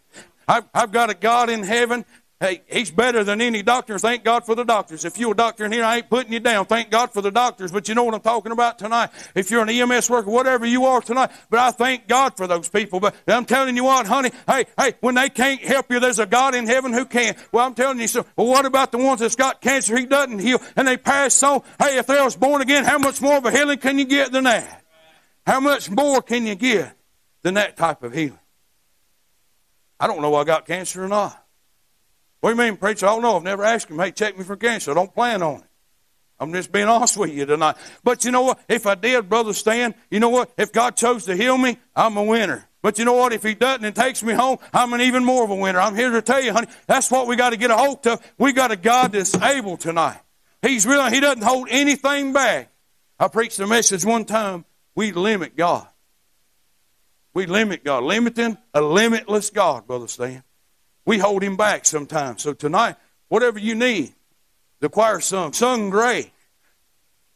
I've, 0.47 0.65
I've 0.73 0.91
got 0.91 1.09
a 1.09 1.13
God 1.13 1.49
in 1.49 1.63
heaven 1.63 2.05
Hey, 2.41 2.63
he's 2.67 2.89
better 2.89 3.23
than 3.23 3.39
any 3.39 3.61
doctor. 3.61 3.99
Thank 3.99 4.23
God 4.23 4.47
for 4.47 4.55
the 4.55 4.63
doctors. 4.63 5.05
If 5.05 5.19
you're 5.19 5.33
a 5.33 5.35
doctor 5.35 5.63
in 5.63 5.71
here, 5.71 5.83
I 5.83 5.97
ain't 5.97 6.09
putting 6.09 6.33
you 6.33 6.39
down. 6.39 6.65
Thank 6.65 6.89
God 6.89 7.13
for 7.13 7.21
the 7.21 7.29
doctors. 7.29 7.71
But 7.71 7.87
you 7.87 7.93
know 7.93 8.03
what 8.03 8.15
I'm 8.15 8.21
talking 8.21 8.51
about 8.51 8.79
tonight. 8.79 9.11
If 9.35 9.51
you're 9.51 9.61
an 9.61 9.69
EMS 9.69 10.09
worker, 10.09 10.31
whatever 10.31 10.65
you 10.65 10.85
are 10.85 11.01
tonight, 11.01 11.29
but 11.51 11.59
I 11.59 11.69
thank 11.69 12.07
God 12.07 12.35
for 12.35 12.47
those 12.47 12.67
people. 12.67 12.99
But 12.99 13.13
I'm 13.27 13.45
telling 13.45 13.75
you 13.75 13.83
what, 13.83 14.07
honey, 14.07 14.31
hey, 14.47 14.65
hey, 14.75 14.93
when 15.01 15.13
they 15.13 15.29
can't 15.29 15.61
help 15.61 15.91
you, 15.91 15.99
there's 15.99 16.17
a 16.17 16.25
God 16.25 16.55
in 16.55 16.65
heaven 16.65 16.93
who 16.93 17.05
can. 17.05 17.35
Well, 17.51 17.63
I'm 17.63 17.75
telling 17.75 17.99
you 17.99 18.07
so. 18.07 18.25
Well, 18.35 18.47
what 18.47 18.65
about 18.65 18.91
the 18.91 18.97
ones 18.97 19.19
that's 19.19 19.35
got 19.35 19.61
cancer 19.61 19.95
he 19.95 20.07
doesn't 20.07 20.39
heal 20.39 20.59
and 20.75 20.87
they 20.87 20.97
pass 20.97 21.43
on? 21.43 21.61
Hey, 21.77 21.99
if 21.99 22.07
they 22.07 22.19
was 22.19 22.35
born 22.35 22.63
again, 22.63 22.85
how 22.85 22.97
much 22.97 23.21
more 23.21 23.37
of 23.37 23.45
a 23.45 23.51
healing 23.51 23.77
can 23.77 23.99
you 23.99 24.05
get 24.05 24.31
than 24.31 24.45
that? 24.45 24.83
How 25.45 25.59
much 25.59 25.91
more 25.91 26.23
can 26.23 26.47
you 26.47 26.55
get 26.55 26.97
than 27.43 27.53
that 27.53 27.77
type 27.77 28.01
of 28.01 28.15
healing? 28.15 28.39
I 30.01 30.07
don't 30.07 30.23
know 30.23 30.33
I 30.33 30.43
got 30.43 30.65
cancer 30.65 31.03
or 31.03 31.07
not. 31.07 31.45
What 32.39 32.49
do 32.49 32.55
you 32.55 32.69
mean, 32.69 32.77
preacher? 32.77 33.05
I 33.05 33.09
don't 33.09 33.21
know. 33.21 33.37
I've 33.37 33.43
never 33.43 33.63
asked 33.63 33.87
him, 33.87 33.99
hey, 33.99 34.11
check 34.11 34.35
me 34.35 34.43
for 34.43 34.55
cancer. 34.55 34.89
I 34.89 34.93
don't 34.95 35.13
plan 35.13 35.43
on 35.43 35.59
it. 35.59 35.65
I'm 36.39 36.51
just 36.51 36.71
being 36.71 36.87
honest 36.87 37.17
with 37.17 37.31
you 37.31 37.45
tonight. 37.45 37.75
But 38.03 38.25
you 38.25 38.31
know 38.31 38.41
what? 38.41 38.59
If 38.67 38.87
I 38.87 38.95
did, 38.95 39.29
Brother 39.29 39.53
Stan, 39.53 39.93
you 40.09 40.19
know 40.19 40.29
what? 40.29 40.51
If 40.57 40.71
God 40.71 40.95
chose 40.95 41.25
to 41.25 41.35
heal 41.35 41.55
me, 41.55 41.77
I'm 41.95 42.17
a 42.17 42.23
winner. 42.23 42.67
But 42.81 42.97
you 42.97 43.05
know 43.05 43.13
what? 43.13 43.31
If 43.31 43.43
He 43.43 43.53
doesn't 43.53 43.85
and 43.85 43.95
takes 43.95 44.23
me 44.23 44.33
home, 44.33 44.57
I'm 44.73 44.91
an 44.93 45.01
even 45.01 45.23
more 45.23 45.43
of 45.43 45.51
a 45.51 45.55
winner. 45.55 45.79
I'm 45.79 45.95
here 45.95 46.09
to 46.09 46.21
tell 46.23 46.41
you, 46.41 46.51
honey, 46.51 46.67
that's 46.87 47.11
what 47.11 47.27
we 47.27 47.35
got 47.35 47.51
to 47.51 47.57
get 47.57 47.69
a 47.69 47.77
hold 47.77 48.07
of. 48.07 48.19
We 48.39 48.53
got 48.53 48.71
a 48.71 48.75
God 48.75 49.11
that's 49.11 49.35
able 49.35 49.77
tonight. 49.77 50.19
He's 50.63 50.87
really, 50.87 51.11
He 51.11 51.19
doesn't 51.19 51.43
hold 51.43 51.67
anything 51.69 52.33
back. 52.33 52.71
I 53.19 53.27
preached 53.27 53.59
a 53.59 53.67
message 53.67 54.03
one 54.03 54.25
time. 54.25 54.65
We 54.95 55.11
limit 55.11 55.55
God. 55.55 55.87
We 57.33 57.45
limit 57.45 57.83
God. 57.83 58.03
Limiting 58.03 58.57
a 58.73 58.81
limitless 58.81 59.49
God, 59.49 59.87
Brother 59.87 60.07
Stan. 60.07 60.43
We 61.05 61.17
hold 61.17 61.43
him 61.43 61.57
back 61.57 61.85
sometimes. 61.85 62.43
So 62.43 62.53
tonight, 62.53 62.95
whatever 63.27 63.59
you 63.59 63.75
need, 63.75 64.13
the 64.79 64.89
choir 64.89 65.19
sung, 65.19 65.53
sung 65.53 65.89
great. 65.89 66.31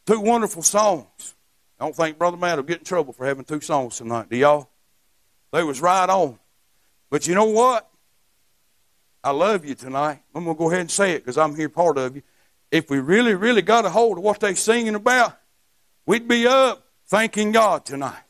Two 0.06 0.20
wonderful 0.20 0.62
songs. 0.62 1.34
I 1.78 1.84
don't 1.84 1.96
think 1.96 2.18
Brother 2.18 2.36
Matt 2.36 2.56
will 2.56 2.64
get 2.64 2.78
in 2.78 2.84
trouble 2.84 3.12
for 3.12 3.26
having 3.26 3.44
two 3.44 3.60
songs 3.60 3.98
tonight, 3.98 4.30
do 4.30 4.36
y'all? 4.36 4.68
They 5.52 5.62
was 5.62 5.80
right 5.80 6.08
on. 6.08 6.38
But 7.10 7.26
you 7.26 7.34
know 7.34 7.46
what? 7.46 7.88
I 9.22 9.30
love 9.30 9.64
you 9.64 9.74
tonight. 9.74 10.22
I'm 10.34 10.44
going 10.44 10.56
to 10.56 10.58
go 10.58 10.68
ahead 10.68 10.82
and 10.82 10.90
say 10.90 11.12
it 11.12 11.18
because 11.20 11.38
I'm 11.38 11.56
here 11.56 11.68
part 11.68 11.98
of 11.98 12.16
you. 12.16 12.22
If 12.70 12.90
we 12.90 13.00
really, 13.00 13.34
really 13.34 13.62
got 13.62 13.84
a 13.84 13.90
hold 13.90 14.18
of 14.18 14.24
what 14.24 14.40
they're 14.40 14.54
singing 14.54 14.94
about, 14.94 15.38
we'd 16.04 16.28
be 16.28 16.46
up 16.46 16.86
thanking 17.06 17.52
God 17.52 17.84
tonight. 17.84 18.22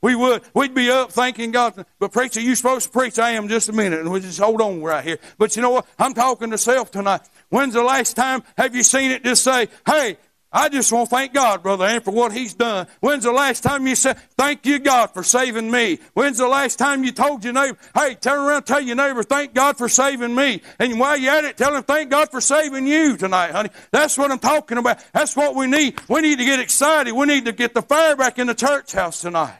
We 0.00 0.14
would. 0.14 0.42
We'd 0.54 0.74
be 0.74 0.90
up 0.90 1.12
thanking 1.12 1.50
God. 1.50 1.84
But 1.98 2.12
preacher, 2.12 2.40
you 2.40 2.54
supposed 2.54 2.86
to 2.86 2.92
preach. 2.92 3.18
I 3.18 3.30
am 3.32 3.48
just 3.48 3.68
a 3.68 3.72
minute, 3.72 4.00
and 4.00 4.10
we 4.10 4.20
just 4.20 4.38
hold 4.38 4.60
on 4.60 4.82
right 4.82 5.04
here. 5.04 5.18
But 5.38 5.56
you 5.56 5.62
know 5.62 5.70
what? 5.70 5.86
I'm 5.98 6.14
talking 6.14 6.50
to 6.50 6.58
self 6.58 6.90
tonight. 6.90 7.22
When's 7.48 7.74
the 7.74 7.82
last 7.82 8.14
time 8.14 8.42
have 8.56 8.74
you 8.76 8.82
seen 8.82 9.10
it 9.10 9.24
just 9.24 9.42
say, 9.42 9.68
hey, 9.86 10.18
I 10.50 10.70
just 10.70 10.90
want 10.92 11.10
to 11.10 11.14
thank 11.14 11.34
God, 11.34 11.62
Brother 11.62 11.84
Ann, 11.84 12.00
for 12.00 12.10
what 12.10 12.32
He's 12.32 12.54
done. 12.54 12.86
When's 13.00 13.24
the 13.24 13.32
last 13.32 13.62
time 13.62 13.86
you 13.86 13.94
said, 13.94 14.18
Thank 14.36 14.64
you, 14.64 14.78
God, 14.78 15.08
for 15.08 15.22
saving 15.22 15.70
me? 15.70 15.98
When's 16.14 16.38
the 16.38 16.48
last 16.48 16.78
time 16.78 17.04
you 17.04 17.12
told 17.12 17.44
your 17.44 17.52
neighbor, 17.52 17.76
Hey, 17.94 18.14
turn 18.14 18.38
around 18.38 18.62
tell 18.62 18.80
your 18.80 18.96
neighbor, 18.96 19.22
Thank 19.22 19.52
God 19.52 19.76
for 19.76 19.90
saving 19.90 20.34
me? 20.34 20.62
And 20.78 20.98
while 20.98 21.18
you're 21.18 21.34
at 21.34 21.44
it, 21.44 21.58
tell 21.58 21.74
him, 21.74 21.82
Thank 21.82 22.10
God 22.10 22.30
for 22.30 22.40
saving 22.40 22.86
you 22.86 23.18
tonight, 23.18 23.50
honey. 23.50 23.68
That's 23.90 24.16
what 24.16 24.30
I'm 24.30 24.38
talking 24.38 24.78
about. 24.78 25.04
That's 25.12 25.36
what 25.36 25.54
we 25.54 25.66
need. 25.66 26.00
We 26.08 26.22
need 26.22 26.38
to 26.38 26.44
get 26.46 26.60
excited. 26.60 27.12
We 27.12 27.26
need 27.26 27.44
to 27.44 27.52
get 27.52 27.74
the 27.74 27.82
fire 27.82 28.16
back 28.16 28.38
in 28.38 28.46
the 28.46 28.54
church 28.54 28.92
house 28.92 29.20
tonight. 29.20 29.58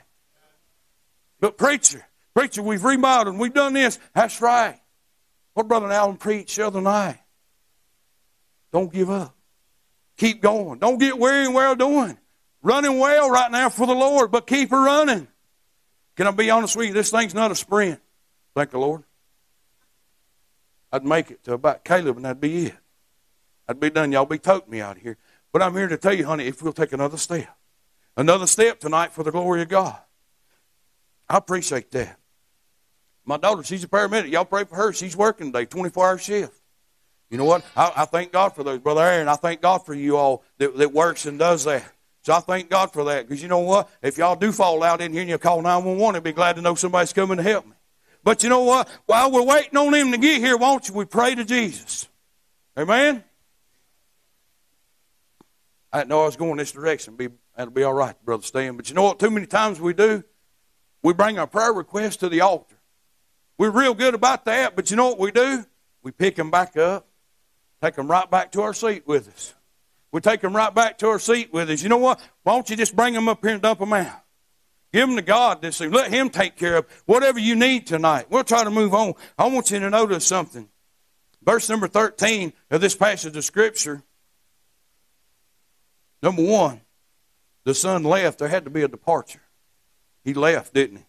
But 1.39 1.57
preacher, 1.57 2.05
preacher, 2.33 2.61
we've 2.61 2.83
remodeled 2.83 3.35
and 3.35 3.39
we've 3.39 3.53
done 3.53 3.73
this. 3.73 3.99
That's 4.13 4.41
right. 4.41 4.79
What 5.53 5.67
Brother 5.67 5.91
Allen 5.91 6.17
preached 6.17 6.57
the 6.57 6.67
other 6.67 6.81
night. 6.81 7.19
Don't 8.71 8.91
give 8.91 9.09
up. 9.09 9.35
Keep 10.17 10.41
going. 10.41 10.79
Don't 10.79 10.99
get 10.99 11.17
weary 11.17 11.45
and 11.45 11.53
well 11.53 11.75
doing. 11.75 12.17
running 12.61 12.99
well 12.99 13.29
right 13.29 13.51
now 13.51 13.69
for 13.69 13.87
the 13.87 13.93
Lord, 13.93 14.31
but 14.31 14.47
keep 14.47 14.71
her 14.71 14.83
running. 14.83 15.27
Can 16.15 16.27
I 16.27 16.31
be 16.31 16.49
honest 16.49 16.75
with 16.75 16.87
you? 16.87 16.93
This 16.93 17.11
thing's 17.11 17.33
not 17.33 17.51
a 17.51 17.55
sprint. 17.55 17.99
Thank 18.55 18.71
the 18.71 18.79
Lord. 18.79 19.03
I'd 20.91 21.05
make 21.05 21.31
it 21.31 21.43
to 21.45 21.53
about 21.53 21.85
Caleb 21.85 22.17
and 22.17 22.25
that'd 22.25 22.41
be 22.41 22.67
it. 22.67 22.75
I'd 23.67 23.79
be 23.79 23.89
done. 23.89 24.11
Y'all 24.11 24.25
be 24.25 24.39
toting 24.39 24.71
me 24.71 24.81
out 24.81 24.97
of 24.97 25.03
here. 25.03 25.17
But 25.51 25.61
I'm 25.61 25.73
here 25.75 25.87
to 25.87 25.97
tell 25.97 26.13
you, 26.13 26.25
honey, 26.25 26.47
if 26.47 26.61
we'll 26.61 26.73
take 26.73 26.93
another 26.93 27.17
step, 27.17 27.55
another 28.17 28.47
step 28.47 28.79
tonight 28.79 29.13
for 29.13 29.23
the 29.23 29.31
glory 29.31 29.61
of 29.61 29.69
God. 29.69 29.99
I 31.29 31.37
appreciate 31.37 31.91
that. 31.91 32.17
My 33.25 33.37
daughter, 33.37 33.63
she's 33.63 33.83
a 33.83 33.87
paramedic. 33.87 34.31
Y'all 34.31 34.45
pray 34.45 34.63
for 34.63 34.75
her. 34.75 34.93
She's 34.93 35.15
working 35.15 35.51
today, 35.51 35.65
24 35.65 36.07
hour 36.07 36.17
shift. 36.17 36.59
You 37.29 37.37
know 37.37 37.45
what? 37.45 37.63
I, 37.77 37.91
I, 37.97 38.05
thank 38.05 38.31
God 38.31 38.55
for 38.55 38.63
those, 38.63 38.79
Brother 38.79 39.01
Aaron. 39.01 39.27
I 39.27 39.35
thank 39.35 39.61
God 39.61 39.85
for 39.85 39.93
you 39.93 40.17
all 40.17 40.43
that, 40.57 40.75
that 40.77 40.91
works 40.91 41.27
and 41.27 41.37
does 41.37 41.63
that. 41.65 41.83
So 42.23 42.33
I 42.33 42.39
thank 42.39 42.69
God 42.69 42.91
for 42.91 43.03
that. 43.05 43.27
Because 43.27 43.43
you 43.43 43.47
know 43.47 43.59
what? 43.59 43.87
If 44.01 44.17
y'all 44.17 44.35
do 44.35 44.51
fall 44.51 44.81
out 44.81 44.99
in 44.99 45.13
here 45.13 45.21
and 45.21 45.29
you 45.29 45.37
call 45.37 45.61
911, 45.61 46.15
I'd 46.15 46.23
be 46.23 46.31
glad 46.31 46.55
to 46.55 46.61
know 46.63 46.73
somebody's 46.73 47.13
coming 47.13 47.37
to 47.37 47.43
help 47.43 47.67
me. 47.67 47.73
But 48.23 48.43
you 48.43 48.49
know 48.49 48.63
what? 48.63 48.89
While 49.05 49.31
we're 49.31 49.43
waiting 49.43 49.77
on 49.77 49.93
him 49.93 50.11
to 50.11 50.17
get 50.17 50.41
here, 50.41 50.57
won't 50.57 50.87
you? 50.87 50.95
We 50.95 51.05
pray 51.05 51.35
to 51.35 51.45
Jesus. 51.45 52.07
Amen? 52.77 53.23
I 55.93 55.99
didn't 55.99 56.09
know 56.09 56.23
I 56.23 56.25
was 56.25 56.35
going 56.35 56.57
this 56.57 56.71
direction. 56.71 57.15
Be, 57.15 57.29
that'll 57.55 57.73
be 57.73 57.83
all 57.83 57.93
right, 57.93 58.15
Brother 58.25 58.43
Stan. 58.43 58.75
But 58.75 58.89
you 58.89 58.95
know 58.95 59.03
what? 59.03 59.19
Too 59.19 59.29
many 59.29 59.45
times 59.45 59.79
we 59.79 59.93
do, 59.93 60.23
we 61.01 61.13
bring 61.13 61.39
our 61.39 61.47
prayer 61.47 61.73
requests 61.73 62.17
to 62.17 62.29
the 62.29 62.41
altar. 62.41 62.75
We're 63.57 63.71
real 63.71 63.93
good 63.93 64.13
about 64.13 64.45
that, 64.45 64.75
but 64.75 64.89
you 64.89 64.97
know 64.97 65.09
what 65.09 65.19
we 65.19 65.31
do? 65.31 65.65
We 66.01 66.11
pick 66.11 66.35
them 66.35 66.49
back 66.49 66.77
up, 66.77 67.07
take 67.81 67.95
them 67.95 68.09
right 68.09 68.29
back 68.29 68.51
to 68.53 68.61
our 68.61 68.73
seat 68.73 69.05
with 69.05 69.27
us. 69.27 69.53
We 70.11 70.21
take 70.21 70.41
them 70.41 70.55
right 70.55 70.73
back 70.73 70.97
to 70.99 71.07
our 71.09 71.19
seat 71.19 71.53
with 71.53 71.69
us. 71.69 71.83
You 71.83 71.89
know 71.89 71.97
what? 71.97 72.19
Why 72.43 72.53
don't 72.53 72.69
you 72.69 72.75
just 72.75 72.95
bring 72.95 73.13
them 73.13 73.27
up 73.27 73.43
here 73.43 73.53
and 73.53 73.61
dump 73.61 73.79
them 73.79 73.93
out? 73.93 74.23
Give 74.91 75.07
them 75.07 75.17
to 75.17 75.21
God 75.21 75.61
this 75.61 75.81
evening. 75.81 75.99
Let 75.99 76.11
Him 76.11 76.29
take 76.29 76.55
care 76.55 76.77
of 76.77 77.03
whatever 77.05 77.37
you 77.37 77.55
need 77.55 77.85
tonight. 77.85 78.25
We'll 78.29 78.43
try 78.43 78.63
to 78.63 78.71
move 78.71 78.93
on. 78.93 79.13
I 79.37 79.47
want 79.47 79.69
you 79.69 79.79
to 79.79 79.89
notice 79.89 80.25
something. 80.25 80.67
Verse 81.43 81.69
number 81.69 81.87
13 81.87 82.53
of 82.71 82.81
this 82.81 82.95
passage 82.95 83.37
of 83.37 83.45
Scripture. 83.45 84.03
Number 86.23 86.43
one, 86.43 86.81
the 87.63 87.75
son 87.75 88.03
left. 88.03 88.39
There 88.39 88.47
had 88.47 88.65
to 88.65 88.71
be 88.71 88.81
a 88.81 88.87
departure. 88.87 89.41
He 90.23 90.33
left, 90.33 90.73
didn't 90.73 90.97
he? 90.97 91.05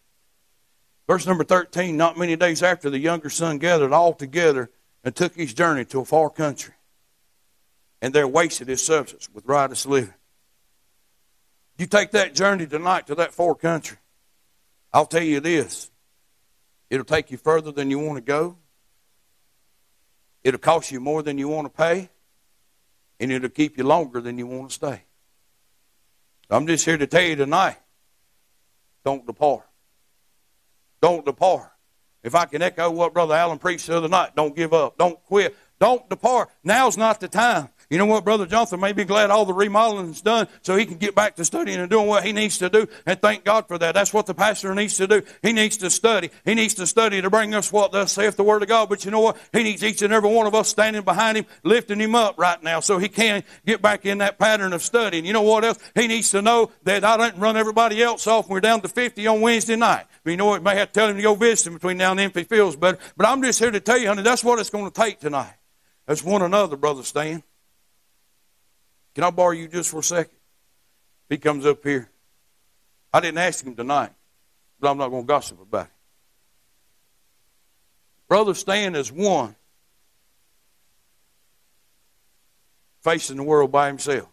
Verse 1.07 1.27
number 1.27 1.45
13 1.45 1.97
Not 1.97 2.19
many 2.19 2.37
days 2.37 2.63
after, 2.63 2.91
the 2.91 2.99
younger 2.99 3.31
son 3.31 3.59
gathered 3.59 3.93
all 3.93 4.13
together 4.13 4.71
and 5.03 5.15
took 5.15 5.35
his 5.35 5.55
journey 5.55 5.85
to 5.87 6.01
a 6.01 6.05
far 6.05 6.31
country. 6.31 6.75
And 8.01 8.15
there 8.15 8.29
wasted 8.29 8.69
his 8.69 8.85
substance 8.85 9.29
with 9.33 9.47
riotous 9.47 9.87
living. 9.87 10.15
You 11.79 11.87
take 11.87 12.13
that 12.13 12.35
journey 12.35 12.67
tonight 12.67 13.07
to 13.09 13.15
that 13.17 13.35
far 13.35 13.55
country. 13.55 13.99
I'll 14.93 15.07
tell 15.07 15.23
you 15.23 15.41
this 15.41 15.91
it'll 16.91 17.05
take 17.05 17.31
you 17.31 17.39
further 17.39 17.73
than 17.73 17.91
you 17.91 17.99
want 17.99 18.17
to 18.17 18.23
go, 18.23 18.57
it'll 20.43 20.59
cost 20.59 20.91
you 20.91 21.01
more 21.01 21.23
than 21.23 21.39
you 21.39 21.49
want 21.49 21.67
to 21.67 21.71
pay, 21.71 22.11
and 23.19 23.31
it'll 23.31 23.49
keep 23.49 23.79
you 23.79 23.85
longer 23.85 24.21
than 24.21 24.39
you 24.39 24.47
want 24.47 24.71
to 24.71 24.75
stay. 24.75 25.03
I'm 26.49 26.67
just 26.67 26.85
here 26.85 26.99
to 26.99 27.07
tell 27.07 27.23
you 27.23 27.37
tonight 27.37 27.77
don't 29.05 29.27
depart. 29.27 29.67
Don't 31.01 31.25
depart. 31.25 31.71
If 32.23 32.35
I 32.35 32.45
can 32.45 32.61
echo 32.61 32.91
what 32.91 33.15
Brother 33.15 33.35
Allen 33.35 33.59
preached 33.59 33.87
the 33.87 33.97
other 33.97 34.09
night, 34.09 34.37
don't 34.37 34.55
give 34.55 34.75
up. 34.75 34.99
Don't 34.99 35.23
quit. 35.25 35.57
Don't 35.79 36.09
depart. 36.11 36.51
Now's 36.63 36.99
not 36.99 37.21
the 37.21 37.29
time. 37.29 37.71
You 37.91 37.99
know 37.99 38.07
what, 38.07 38.25
Brother 38.25 38.47
Jonathan 38.47 38.79
may 38.79 38.93
be 38.93 39.05
glad 39.05 39.33
all 39.33 39.45
the 39.45 39.53
remodeling's 39.53 40.21
done 40.21 40.47
so 40.63 40.77
he 40.77 40.87
can 40.87 40.97
get 40.97 41.17
back 41.17 41.35
to 41.35 41.45
studying 41.45 41.81
and 41.81 41.91
doing 41.91 42.07
what 42.07 42.25
he 42.25 42.33
needs 42.33 42.59
to 42.59 42.71
do. 42.71 42.87
And 43.05 43.21
thank 43.21 43.43
God 43.43 43.67
for 43.67 43.79
that. 43.79 43.95
That's 43.95 44.15
what 44.15 44.27
the 44.27 44.35
pastor 44.35 44.73
needs 44.77 44.97
to 44.99 45.09
do. 45.09 45.23
He 45.43 45.53
needs 45.53 45.77
to 45.79 45.91
study. 45.91 46.31
He 46.45 46.55
needs 46.55 46.75
to 46.75 46.87
study 46.87 47.21
to 47.21 47.29
bring 47.29 47.53
us 47.53 47.73
what 47.73 47.91
thus 47.91 48.13
saith 48.13 48.37
the 48.37 48.45
Word 48.45 48.63
of 48.63 48.69
God. 48.69 48.89
But 48.89 49.05
you 49.05 49.11
know 49.11 49.19
what? 49.19 49.39
He 49.53 49.65
needs 49.65 49.83
each 49.83 50.03
and 50.03 50.13
every 50.13 50.31
one 50.31 50.47
of 50.47 50.55
us 50.55 50.69
standing 50.69 51.03
behind 51.03 51.37
him, 51.37 51.47
lifting 51.65 51.99
him 51.99 52.15
up 52.15 52.39
right 52.39 52.63
now 52.63 52.79
so 52.79 52.99
he 52.99 53.09
can 53.09 53.43
get 53.67 53.83
back 53.83 54.07
in 54.07 54.19
that 54.19 54.39
pattern 54.39 54.73
of 54.73 54.83
studying. 54.83 55.25
You 55.25 55.33
know 55.33 55.43
what 55.43 55.65
else? 55.65 55.81
He 55.97 56.07
needs 56.07 56.31
to 56.31 56.43
know 56.43 56.71
that 56.85 57.03
I 57.03 57.17
don't 57.17 57.39
run 57.39 57.57
everybody 57.57 58.01
else 58.01 58.25
off 58.29 58.49
when 58.49 58.55
we're 58.55 58.61
down 58.61 58.83
to 58.83 58.89
50 58.89 59.27
on 59.27 59.41
Wednesday 59.41 59.75
night. 59.75 60.07
You 60.25 60.37
know 60.37 60.47
what? 60.47 60.63
May 60.63 60.77
have 60.77 60.93
to 60.93 60.95
tell 60.95 61.09
him 61.09 61.17
to 61.17 61.23
go 61.23 61.35
visit 61.35 61.67
him 61.67 61.75
between 61.75 61.97
now 61.97 62.13
and 62.13 62.21
then 62.21 62.29
if 62.29 62.37
he 62.37 62.45
feels 62.45 62.77
better. 62.77 62.99
But 63.17 63.27
I'm 63.27 63.43
just 63.43 63.59
here 63.59 63.73
to 63.73 63.81
tell 63.81 63.99
you, 63.99 64.07
honey, 64.07 64.23
that's 64.23 64.45
what 64.45 64.61
it's 64.61 64.71
going 64.71 64.89
to 64.89 64.93
take 64.93 65.19
tonight. 65.19 65.55
That's 66.07 66.23
one 66.23 66.43
another, 66.43 66.77
Brother 66.77 67.03
Stan. 67.03 67.43
Can 69.21 69.27
I 69.27 69.31
borrow 69.33 69.51
you 69.51 69.69
just 69.69 69.91
for 69.91 69.99
a 69.99 70.03
second? 70.03 70.39
He 71.29 71.37
comes 71.37 71.67
up 71.67 71.85
here. 71.85 72.09
I 73.13 73.21
didn't 73.21 73.37
ask 73.37 73.63
him 73.63 73.77
tonight, 73.77 74.13
but 74.81 74.91
I'm 74.91 74.97
not 74.97 75.11
going 75.11 75.25
to 75.25 75.27
gossip 75.27 75.61
about 75.61 75.89
it. 75.89 75.93
Brother 78.29 78.55
Stan 78.55 78.97
is 78.97 79.13
one 79.13 79.55
facing 83.03 83.37
the 83.37 83.43
world 83.43 83.71
by 83.71 83.89
himself, 83.89 84.27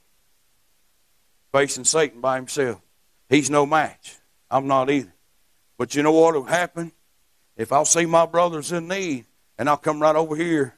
facing 1.52 1.84
Satan 1.84 2.22
by 2.22 2.38
himself. 2.38 2.80
He's 3.28 3.50
no 3.50 3.66
match. 3.66 4.16
I'm 4.50 4.68
not 4.68 4.90
either. 4.90 5.14
But 5.78 5.96
you 5.96 6.02
know 6.02 6.14
what 6.14 6.34
will 6.34 6.44
happen? 6.44 6.94
If 7.58 7.74
I'll 7.74 7.84
see 7.84 8.06
my 8.06 8.26
brothers 8.26 8.72
in 8.72 8.88
need, 8.88 9.26
and 9.58 9.68
I'll 9.68 9.76
come 9.76 10.02
right 10.02 10.16
over 10.16 10.38
here 10.38 10.77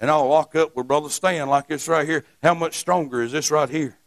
and 0.00 0.10
I'll 0.10 0.28
walk 0.28 0.56
up 0.56 0.74
with 0.74 0.88
Brother 0.88 1.10
Stan 1.10 1.48
like 1.48 1.68
this 1.68 1.86
right 1.86 2.08
here. 2.08 2.24
How 2.42 2.54
much 2.54 2.78
stronger 2.78 3.22
is 3.22 3.32
this 3.32 3.50
right 3.50 3.68
here? 3.68 3.98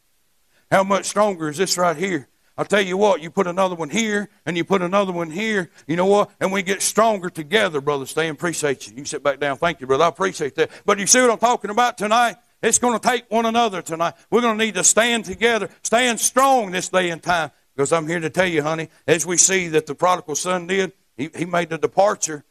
How 0.72 0.84
much 0.84 1.06
stronger 1.06 1.50
is 1.50 1.58
this 1.58 1.78
right 1.78 1.96
here? 1.96 2.28
I'll 2.58 2.66
tell 2.66 2.82
you 2.82 2.98
what, 2.98 3.22
you 3.22 3.32
put 3.32 3.48
another 3.48 3.74
one 3.74 3.90
here 3.90 4.30
and 4.46 4.56
you 4.56 4.64
put 4.64 4.82
another 4.84 5.12
one 5.12 5.32
here, 5.32 5.72
you 5.88 5.96
know 5.96 6.06
what? 6.06 6.30
And 6.40 6.52
we 6.52 6.62
get 6.62 6.84
stronger 6.84 7.30
together, 7.30 7.82
Brother 7.82 8.06
Stan. 8.06 8.32
Appreciate 8.32 8.88
you. 8.88 8.96
You 8.96 9.06
sit 9.06 9.24
back 9.24 9.40
down. 9.40 9.58
Thank 9.58 9.82
you, 9.82 9.88
brother. 9.88 10.04
I 10.04 10.08
appreciate 10.10 10.56
that. 10.56 10.70
But 10.86 11.00
you 11.00 11.08
see 11.08 11.22
what 11.22 11.32
I'm 11.32 11.40
talking 11.40 11.72
about 11.72 11.98
tonight? 11.98 12.36
It's 12.62 12.80
going 12.80 12.98
to 12.98 13.08
take 13.08 13.30
one 13.30 13.46
another 13.46 13.82
tonight. 13.82 14.14
We're 14.30 14.42
going 14.42 14.58
to 14.58 14.66
need 14.66 14.76
to 14.76 14.84
stand 14.84 15.26
together, 15.26 15.70
stand 15.82 16.20
strong 16.20 16.72
this 16.72 16.90
day 16.90 17.10
and 17.10 17.22
time. 17.22 17.52
Because 17.76 17.92
I'm 17.92 18.08
here 18.08 18.20
to 18.20 18.30
tell 18.30 18.46
you, 18.46 18.62
honey, 18.62 18.90
as 19.08 19.26
we 19.26 19.38
see 19.38 19.68
that 19.70 19.88
the 19.88 19.96
prodigal 19.96 20.36
son 20.36 20.68
did, 20.68 20.94
he, 21.18 21.30
he 21.36 21.46
made 21.46 21.70
the 21.70 21.80
departure. 21.80 22.44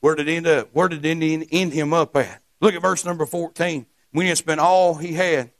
Where 0.00 0.14
did 0.14 0.28
end 0.28 0.46
up? 0.46 0.68
Where 0.72 0.88
did 0.88 1.04
it 1.04 1.48
end 1.50 1.72
him 1.72 1.92
up 1.92 2.16
at? 2.16 2.42
Look 2.60 2.74
at 2.74 2.82
verse 2.82 3.04
number 3.04 3.26
14. 3.26 3.86
When 4.12 4.24
he 4.24 4.28
had 4.28 4.38
spent 4.38 4.60
all 4.60 4.94
he 4.94 5.12
had, 5.12 5.50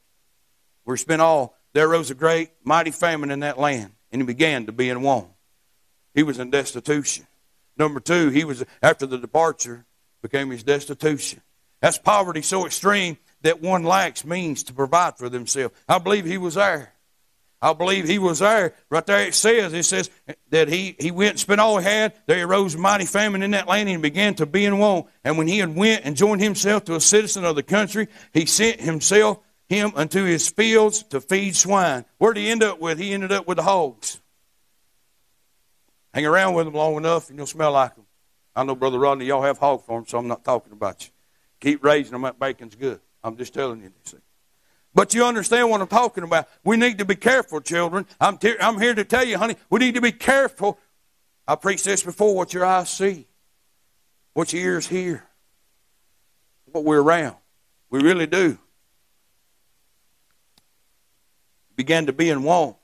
he 0.86 0.96
spent 0.96 1.20
all, 1.20 1.56
there 1.72 1.88
rose 1.88 2.10
a 2.10 2.14
great, 2.14 2.50
mighty 2.64 2.90
famine 2.90 3.30
in 3.30 3.40
that 3.40 3.58
land, 3.58 3.92
and 4.10 4.22
he 4.22 4.26
began 4.26 4.66
to 4.66 4.72
be 4.72 4.88
in 4.88 5.02
want. 5.02 5.28
He 6.14 6.22
was 6.22 6.38
in 6.38 6.50
destitution. 6.50 7.26
Number 7.76 8.00
two, 8.00 8.30
he 8.30 8.44
was, 8.44 8.64
after 8.82 9.04
the 9.04 9.18
departure, 9.18 9.84
became 10.22 10.50
his 10.50 10.62
destitution. 10.62 11.42
That's 11.82 11.98
poverty 11.98 12.40
so 12.40 12.64
extreme 12.64 13.18
that 13.42 13.60
one 13.60 13.84
lacks 13.84 14.24
means 14.24 14.62
to 14.64 14.72
provide 14.72 15.18
for 15.18 15.28
themselves. 15.28 15.74
I 15.88 15.98
believe 15.98 16.24
he 16.24 16.38
was 16.38 16.54
there. 16.54 16.92
I 17.60 17.72
believe 17.72 18.06
he 18.06 18.18
was 18.18 18.40
there. 18.40 18.74
Right 18.90 19.06
there 19.06 19.26
it 19.26 19.34
says, 19.34 19.72
it 19.72 19.84
says 19.84 20.10
that 20.50 20.68
he, 20.68 20.94
he 21.00 21.10
went 21.10 21.30
and 21.30 21.40
spent 21.40 21.60
all 21.60 21.78
he 21.78 21.84
had. 21.84 22.14
There 22.26 22.46
arose 22.46 22.74
a 22.74 22.78
mighty 22.78 23.06
famine 23.06 23.42
in 23.42 23.52
that 23.52 23.66
land 23.66 23.88
and 23.88 24.02
began 24.02 24.34
to 24.34 24.46
be 24.46 24.64
in 24.64 24.78
want. 24.78 25.06
And 25.24 25.38
when 25.38 25.48
he 25.48 25.58
had 25.58 25.74
went 25.74 26.04
and 26.04 26.16
joined 26.16 26.42
himself 26.42 26.84
to 26.84 26.96
a 26.96 27.00
citizen 27.00 27.44
of 27.44 27.56
the 27.56 27.62
country, 27.62 28.08
he 28.32 28.46
sent 28.46 28.80
himself 28.80 29.38
him 29.68 29.92
unto 29.96 30.24
his 30.24 30.48
fields 30.48 31.02
to 31.04 31.20
feed 31.20 31.56
swine. 31.56 32.04
Where 32.18 32.32
did 32.32 32.40
he 32.40 32.50
end 32.50 32.62
up 32.62 32.78
with? 32.78 32.98
He 32.98 33.12
ended 33.12 33.32
up 33.32 33.48
with 33.48 33.56
the 33.56 33.62
hogs. 33.62 34.20
Hang 36.14 36.26
around 36.26 36.54
with 36.54 36.66
them 36.66 36.74
long 36.74 36.96
enough 36.96 37.28
and 37.30 37.38
you'll 37.38 37.46
smell 37.46 37.72
like 37.72 37.94
them. 37.94 38.06
I 38.54 38.64
know, 38.64 38.74
Brother 38.74 38.98
Rodney, 38.98 39.26
y'all 39.26 39.42
have 39.42 39.58
hog 39.58 39.84
farms, 39.84 40.08
so 40.10 40.18
I'm 40.18 40.28
not 40.28 40.44
talking 40.44 40.72
about 40.72 41.04
you. 41.04 41.10
Keep 41.60 41.84
raising 41.84 42.12
them, 42.12 42.22
that 42.22 42.38
bacon's 42.38 42.74
good. 42.74 43.00
I'm 43.22 43.36
just 43.36 43.52
telling 43.52 43.82
you 43.82 43.92
this. 44.02 44.14
But 44.96 45.12
you 45.12 45.26
understand 45.26 45.68
what 45.68 45.82
I'm 45.82 45.88
talking 45.88 46.24
about. 46.24 46.48
We 46.64 46.78
need 46.78 46.96
to 46.98 47.04
be 47.04 47.16
careful, 47.16 47.60
children. 47.60 48.06
I'm, 48.18 48.38
te- 48.38 48.56
I'm 48.58 48.80
here 48.80 48.94
to 48.94 49.04
tell 49.04 49.26
you, 49.26 49.36
honey, 49.36 49.56
we 49.68 49.78
need 49.78 49.94
to 49.96 50.00
be 50.00 50.10
careful. 50.10 50.78
I 51.46 51.54
preached 51.54 51.84
this 51.84 52.02
before 52.02 52.34
what 52.34 52.54
your 52.54 52.64
eyes 52.64 52.88
see, 52.88 53.26
what 54.32 54.54
your 54.54 54.62
ears 54.62 54.86
hear, 54.86 55.22
what 56.72 56.82
we're 56.82 57.02
around. 57.02 57.36
We 57.90 58.02
really 58.02 58.26
do. 58.26 58.56
Began 61.76 62.06
to 62.06 62.14
be 62.14 62.30
in 62.30 62.42
want. 62.42 62.76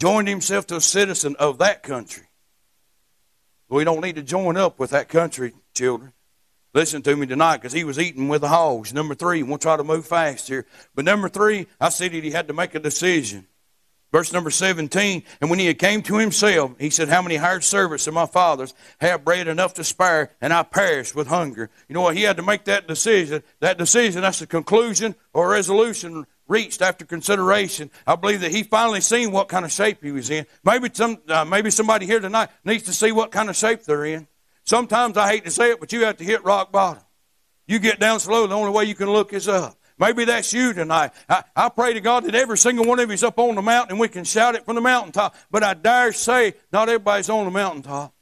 Joined 0.00 0.28
himself 0.28 0.66
to 0.68 0.76
a 0.76 0.80
citizen 0.80 1.36
of 1.38 1.58
that 1.58 1.82
country. 1.82 2.28
We 3.68 3.84
don't 3.84 4.00
need 4.00 4.14
to 4.14 4.22
join 4.22 4.56
up 4.56 4.78
with 4.78 4.92
that 4.92 5.10
country, 5.10 5.52
children. 5.74 6.14
Listen 6.74 7.02
to 7.02 7.16
me 7.16 7.26
tonight 7.26 7.58
because 7.58 7.72
he 7.72 7.84
was 7.84 7.98
eating 7.98 8.28
with 8.28 8.40
the 8.40 8.48
hogs. 8.48 8.94
Number 8.94 9.14
three, 9.14 9.42
we'll 9.42 9.58
try 9.58 9.76
to 9.76 9.84
move 9.84 10.06
fast 10.06 10.48
here. 10.48 10.66
But 10.94 11.04
number 11.04 11.28
three, 11.28 11.66
I 11.78 11.90
said 11.90 12.12
that 12.12 12.24
he 12.24 12.30
had 12.30 12.48
to 12.48 12.54
make 12.54 12.74
a 12.74 12.80
decision. 12.80 13.46
Verse 14.10 14.30
number 14.30 14.50
17, 14.50 15.22
and 15.40 15.48
when 15.48 15.58
he 15.58 15.72
came 15.72 16.02
to 16.02 16.18
himself, 16.18 16.72
he 16.78 16.90
said, 16.90 17.08
How 17.08 17.22
many 17.22 17.36
hired 17.36 17.64
servants 17.64 18.06
of 18.06 18.12
my 18.12 18.26
father's 18.26 18.74
have 19.00 19.24
bread 19.24 19.48
enough 19.48 19.72
to 19.74 19.84
spare, 19.84 20.32
and 20.42 20.52
I 20.52 20.64
perish 20.64 21.14
with 21.14 21.28
hunger? 21.28 21.70
You 21.88 21.94
know 21.94 22.02
what? 22.02 22.16
He 22.16 22.22
had 22.22 22.36
to 22.36 22.42
make 22.42 22.64
that 22.64 22.86
decision. 22.86 23.42
That 23.60 23.78
decision, 23.78 24.20
that's 24.20 24.42
a 24.42 24.46
conclusion 24.46 25.14
or 25.32 25.48
resolution 25.48 26.26
reached 26.46 26.82
after 26.82 27.06
consideration. 27.06 27.90
I 28.06 28.16
believe 28.16 28.42
that 28.42 28.50
he 28.50 28.64
finally 28.64 29.00
seen 29.00 29.32
what 29.32 29.48
kind 29.48 29.64
of 29.64 29.72
shape 29.72 30.02
he 30.02 30.12
was 30.12 30.28
in. 30.28 30.44
Maybe 30.62 30.90
some, 30.92 31.16
uh, 31.28 31.46
maybe 31.46 31.70
somebody 31.70 32.04
here 32.04 32.20
tonight 32.20 32.50
needs 32.66 32.82
to 32.84 32.92
see 32.92 33.12
what 33.12 33.30
kind 33.30 33.48
of 33.48 33.56
shape 33.56 33.84
they're 33.84 34.04
in. 34.04 34.28
Sometimes 34.64 35.16
I 35.16 35.30
hate 35.30 35.44
to 35.44 35.50
say 35.50 35.70
it, 35.70 35.80
but 35.80 35.92
you 35.92 36.04
have 36.04 36.16
to 36.18 36.24
hit 36.24 36.44
rock 36.44 36.72
bottom. 36.72 37.02
You 37.66 37.78
get 37.78 37.98
down 37.98 38.20
slow. 38.20 38.46
The 38.46 38.54
only 38.54 38.70
way 38.70 38.84
you 38.84 38.94
can 38.94 39.10
look 39.10 39.32
is 39.32 39.48
up. 39.48 39.76
Maybe 39.98 40.24
that's 40.24 40.52
you 40.52 40.72
tonight. 40.72 41.12
I, 41.28 41.44
I 41.54 41.68
pray 41.68 41.94
to 41.94 42.00
God 42.00 42.24
that 42.24 42.34
every 42.34 42.58
single 42.58 42.84
one 42.84 42.98
of 42.98 43.08
you 43.08 43.14
is 43.14 43.22
up 43.22 43.38
on 43.38 43.54
the 43.54 43.62
mountain 43.62 43.92
and 43.92 44.00
we 44.00 44.08
can 44.08 44.24
shout 44.24 44.54
it 44.54 44.64
from 44.64 44.74
the 44.74 44.80
mountaintop. 44.80 45.34
But 45.50 45.62
I 45.62 45.74
dare 45.74 46.12
say 46.12 46.54
not 46.72 46.88
everybody's 46.88 47.30
on 47.30 47.44
the 47.44 47.50
mountaintop. 47.50 48.12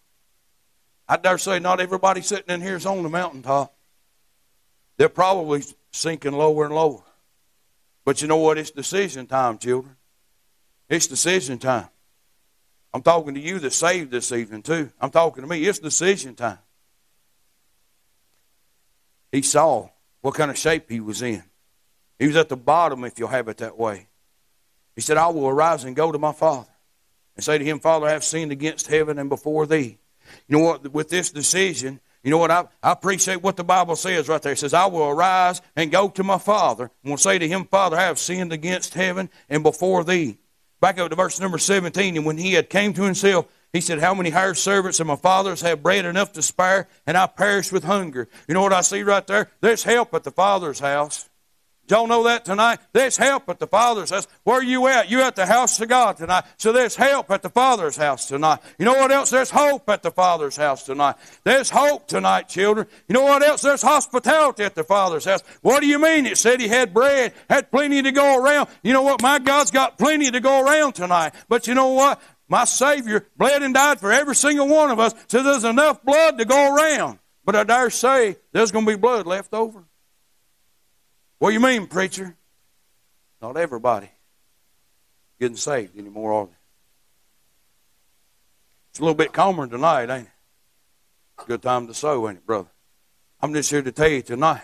I 1.08 1.16
dare 1.16 1.38
say 1.38 1.58
not 1.58 1.80
everybody 1.80 2.20
sitting 2.20 2.54
in 2.54 2.60
here 2.60 2.76
is 2.76 2.86
on 2.86 3.02
the 3.02 3.08
mountaintop. 3.08 3.74
They're 4.96 5.08
probably 5.08 5.64
sinking 5.90 6.32
lower 6.32 6.66
and 6.66 6.74
lower. 6.74 7.02
But 8.04 8.20
you 8.22 8.28
know 8.28 8.36
what? 8.36 8.58
It's 8.58 8.70
decision 8.70 9.26
time, 9.26 9.58
children. 9.58 9.96
It's 10.88 11.06
decision 11.06 11.58
time. 11.58 11.88
I'm 12.92 13.02
talking 13.02 13.34
to 13.34 13.40
you 13.40 13.58
that 13.60 13.72
saved 13.72 14.10
this 14.10 14.32
evening, 14.32 14.62
too. 14.62 14.90
I'm 15.00 15.10
talking 15.10 15.42
to 15.42 15.48
me. 15.48 15.64
It's 15.64 15.78
decision 15.78 16.34
time. 16.34 16.58
He 19.30 19.42
saw 19.42 19.88
what 20.22 20.34
kind 20.34 20.50
of 20.50 20.58
shape 20.58 20.90
he 20.90 21.00
was 21.00 21.22
in. 21.22 21.44
He 22.18 22.26
was 22.26 22.36
at 22.36 22.48
the 22.48 22.56
bottom, 22.56 23.04
if 23.04 23.18
you'll 23.18 23.28
have 23.28 23.48
it 23.48 23.58
that 23.58 23.78
way. 23.78 24.08
He 24.96 25.00
said, 25.00 25.16
I 25.16 25.28
will 25.28 25.48
arise 25.48 25.84
and 25.84 25.94
go 25.94 26.10
to 26.10 26.18
my 26.18 26.32
father 26.32 26.68
and 27.36 27.44
say 27.44 27.56
to 27.56 27.64
him, 27.64 27.78
Father, 27.78 28.06
I 28.06 28.12
have 28.12 28.24
sinned 28.24 28.52
against 28.52 28.88
heaven 28.88 29.18
and 29.18 29.30
before 29.30 29.66
thee. 29.66 29.98
You 30.48 30.58
know 30.58 30.64
what? 30.64 30.92
With 30.92 31.08
this 31.08 31.30
decision, 31.30 32.00
you 32.22 32.30
know 32.30 32.38
what? 32.38 32.50
I, 32.50 32.66
I 32.82 32.92
appreciate 32.92 33.42
what 33.42 33.56
the 33.56 33.64
Bible 33.64 33.96
says 33.96 34.28
right 34.28 34.42
there. 34.42 34.52
It 34.52 34.58
says, 34.58 34.74
I 34.74 34.86
will 34.86 35.08
arise 35.08 35.62
and 35.76 35.90
go 35.90 36.08
to 36.10 36.22
my 36.22 36.38
father 36.38 36.90
and 37.02 37.10
will 37.10 37.18
say 37.18 37.38
to 37.38 37.48
him, 37.48 37.64
Father, 37.64 37.96
I 37.96 38.02
have 38.02 38.18
sinned 38.18 38.52
against 38.52 38.94
heaven 38.94 39.30
and 39.48 39.62
before 39.62 40.04
thee. 40.04 40.38
Back 40.80 40.98
up 40.98 41.10
to 41.10 41.16
verse 41.16 41.40
number 41.40 41.58
17. 41.58 42.16
And 42.16 42.26
when 42.26 42.38
he 42.38 42.54
had 42.54 42.68
came 42.68 42.92
to 42.94 43.02
himself, 43.02 43.46
he 43.72 43.80
said, 43.80 44.00
How 44.00 44.14
many 44.14 44.30
hired 44.30 44.56
servants 44.56 45.00
of 45.00 45.06
my 45.06 45.16
father's 45.16 45.60
have 45.60 45.82
bread 45.82 46.04
enough 46.04 46.32
to 46.32 46.42
spare, 46.42 46.88
and 47.06 47.16
I 47.16 47.26
perish 47.26 47.70
with 47.70 47.84
hunger? 47.84 48.28
You 48.48 48.54
know 48.54 48.62
what 48.62 48.72
I 48.72 48.80
see 48.80 49.02
right 49.02 49.26
there? 49.26 49.50
There's 49.60 49.84
help 49.84 50.12
at 50.14 50.24
the 50.24 50.30
father's 50.30 50.80
house. 50.80 51.29
Y'all 51.90 52.06
know 52.06 52.24
that 52.24 52.44
tonight? 52.44 52.78
There's 52.92 53.16
help 53.16 53.48
at 53.48 53.58
the 53.58 53.66
Father's 53.66 54.10
house. 54.10 54.26
Where 54.44 54.58
are 54.58 54.62
you 54.62 54.86
at? 54.86 55.10
You 55.10 55.22
at 55.22 55.36
the 55.36 55.46
house 55.46 55.80
of 55.80 55.88
God 55.88 56.16
tonight. 56.16 56.44
So 56.56 56.72
there's 56.72 56.96
help 56.96 57.30
at 57.30 57.42
the 57.42 57.50
Father's 57.50 57.96
house 57.96 58.26
tonight. 58.26 58.60
You 58.78 58.84
know 58.84 58.94
what 58.94 59.10
else? 59.10 59.30
There's 59.30 59.50
hope 59.50 59.88
at 59.88 60.02
the 60.02 60.10
Father's 60.10 60.56
house 60.56 60.84
tonight. 60.84 61.16
There's 61.44 61.70
hope 61.70 62.06
tonight, 62.06 62.48
children. 62.48 62.86
You 63.08 63.14
know 63.14 63.22
what 63.22 63.42
else? 63.42 63.62
There's 63.62 63.82
hospitality 63.82 64.62
at 64.62 64.74
the 64.74 64.84
Father's 64.84 65.24
house. 65.24 65.42
What 65.62 65.80
do 65.80 65.86
you 65.86 65.98
mean? 65.98 66.26
It 66.26 66.38
said 66.38 66.60
he 66.60 66.68
had 66.68 66.94
bread, 66.94 67.32
had 67.48 67.70
plenty 67.70 68.02
to 68.02 68.12
go 68.12 68.42
around. 68.42 68.68
You 68.82 68.92
know 68.92 69.02
what? 69.02 69.22
My 69.22 69.38
God's 69.38 69.70
got 69.70 69.98
plenty 69.98 70.30
to 70.30 70.40
go 70.40 70.64
around 70.64 70.92
tonight. 70.92 71.34
But 71.48 71.66
you 71.66 71.74
know 71.74 71.88
what? 71.88 72.22
My 72.48 72.64
Savior 72.64 73.26
bled 73.36 73.62
and 73.62 73.74
died 73.74 74.00
for 74.00 74.12
every 74.12 74.34
single 74.34 74.66
one 74.66 74.90
of 74.90 74.98
us, 74.98 75.14
so 75.28 75.42
there's 75.42 75.64
enough 75.64 76.02
blood 76.02 76.36
to 76.38 76.44
go 76.44 76.74
around. 76.74 77.20
But 77.44 77.54
I 77.54 77.64
dare 77.64 77.90
say 77.90 78.36
there's 78.52 78.72
going 78.72 78.86
to 78.86 78.90
be 78.90 78.96
blood 78.96 79.26
left 79.26 79.54
over. 79.54 79.84
What 81.40 81.48
do 81.48 81.54
you 81.54 81.60
mean, 81.60 81.86
preacher? 81.86 82.36
Not 83.40 83.56
everybody 83.56 84.10
getting 85.40 85.56
saved 85.56 85.98
anymore, 85.98 86.34
are 86.34 86.46
they? 86.46 86.52
It's 88.90 88.98
a 88.98 89.02
little 89.02 89.14
bit 89.14 89.32
calmer 89.32 89.66
tonight, 89.66 90.10
ain't 90.10 90.26
it? 90.26 91.46
Good 91.46 91.62
time 91.62 91.86
to 91.86 91.94
sow, 91.94 92.28
ain't 92.28 92.38
it, 92.38 92.46
brother? 92.46 92.68
I'm 93.40 93.54
just 93.54 93.70
here 93.70 93.80
to 93.80 93.90
tell 93.90 94.10
you 94.10 94.20
tonight, 94.20 94.60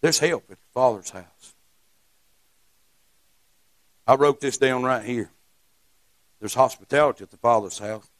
there's 0.00 0.18
help 0.18 0.50
at 0.50 0.58
the 0.58 0.66
Father's 0.74 1.10
house. 1.10 1.54
I 4.04 4.16
wrote 4.16 4.40
this 4.40 4.58
down 4.58 4.82
right 4.82 5.04
here. 5.04 5.30
There's 6.40 6.54
hospitality 6.54 7.22
at 7.22 7.30
the 7.30 7.36
Father's 7.36 7.78
house. 7.78 8.10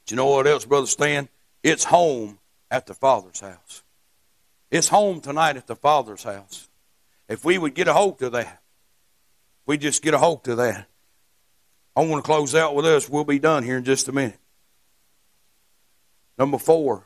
But 0.00 0.12
you 0.12 0.16
know 0.16 0.30
what 0.30 0.46
else, 0.46 0.64
Brother 0.64 0.86
Stan? 0.86 1.28
It's 1.62 1.84
home 1.84 2.38
at 2.70 2.86
the 2.86 2.94
Father's 2.94 3.40
house. 3.40 3.82
It's 4.70 4.88
home 4.88 5.20
tonight 5.20 5.56
at 5.56 5.66
the 5.66 5.74
Father's 5.74 6.22
house. 6.22 6.68
If 7.28 7.44
we 7.44 7.58
would 7.58 7.74
get 7.74 7.88
a 7.88 7.92
hold 7.92 8.22
of 8.22 8.32
that, 8.32 8.62
we 9.66 9.76
just 9.78 10.02
get 10.02 10.14
a 10.14 10.18
hold 10.18 10.46
of 10.48 10.58
that. 10.58 10.86
I 11.96 12.04
want 12.04 12.24
to 12.24 12.26
close 12.26 12.54
out 12.54 12.74
with 12.74 12.86
us. 12.86 13.08
We'll 13.08 13.24
be 13.24 13.38
done 13.38 13.64
here 13.64 13.76
in 13.76 13.84
just 13.84 14.08
a 14.08 14.12
minute. 14.12 14.38
Number 16.38 16.58
four, 16.58 17.04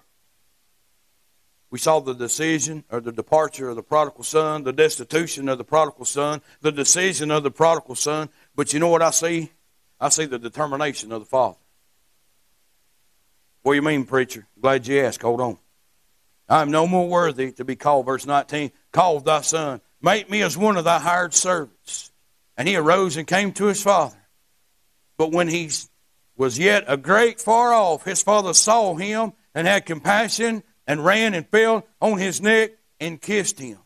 we 1.71 1.79
saw 1.79 2.01
the 2.01 2.15
decision 2.15 2.85
or 2.91 3.01
the 3.01 3.11
departure 3.11 3.71
of 3.71 3.77
the 3.77 3.83
prodigal 3.83 4.25
son, 4.25 4.63
the 4.63 4.73
destitution 4.73 5.49
of 5.49 5.59
the 5.59 5.65
prodigal 5.65 6.05
son, 6.05 6.41
the 6.61 6.71
decision 6.71 7.31
of 7.31 7.43
the 7.43 7.51
prodigal 7.51 7.97
son. 7.97 8.29
But 8.55 8.73
you 8.73 8.79
know 8.79 8.89
what 8.89 9.03
I 9.03 9.11
see? 9.11 9.51
I 9.99 10.11
see 10.11 10.27
the 10.27 10.39
determination 10.39 11.13
of 11.13 11.21
the 11.21 11.27
father. 11.27 11.59
What 13.63 13.73
do 13.73 13.77
you 13.77 13.83
mean, 13.83 14.05
preacher? 14.05 14.47
Glad 14.61 14.87
you 14.87 15.01
asked. 15.01 15.23
Hold 15.23 15.41
on. 15.41 15.59
I 16.49 16.63
am 16.63 16.71
no 16.71 16.87
more 16.87 17.09
worthy 17.09 17.53
to 17.53 17.65
be 17.65 17.77
called, 17.77 18.07
verse 18.07 18.27
19, 18.27 18.71
called 18.93 19.25
thy 19.25 19.41
son. 19.41 19.81
Make 20.03 20.31
me 20.31 20.43
as 20.43 20.57
one 20.57 20.77
of 20.77 20.85
thy 20.85 20.99
hired 20.99 21.35
servants. 21.35 22.13
And 22.57 22.69
he 22.69 22.77
arose 22.77 23.17
and 23.17 23.27
came 23.27 23.53
to 23.53 23.67
his 23.67 23.83
father. 23.83 24.17
But 25.17 25.33
when 25.33 25.49
he 25.49 25.71
was 26.37 26.59
yet 26.59 26.85
a 26.87 26.97
great 26.97 27.41
far 27.41 27.73
off, 27.73 28.05
his 28.05 28.23
father 28.23 28.55
saw 28.55 28.95
him 28.95 29.33
and 29.55 29.67
had 29.67 29.87
compassion 29.87 30.63
and 30.87 31.05
ran 31.05 31.35
and 31.35 31.49
fell 31.49 31.87
on 32.01 32.19
his 32.19 32.41
neck 32.41 32.73
and 33.01 33.21
kissed 33.21 33.59
him. 33.59 33.79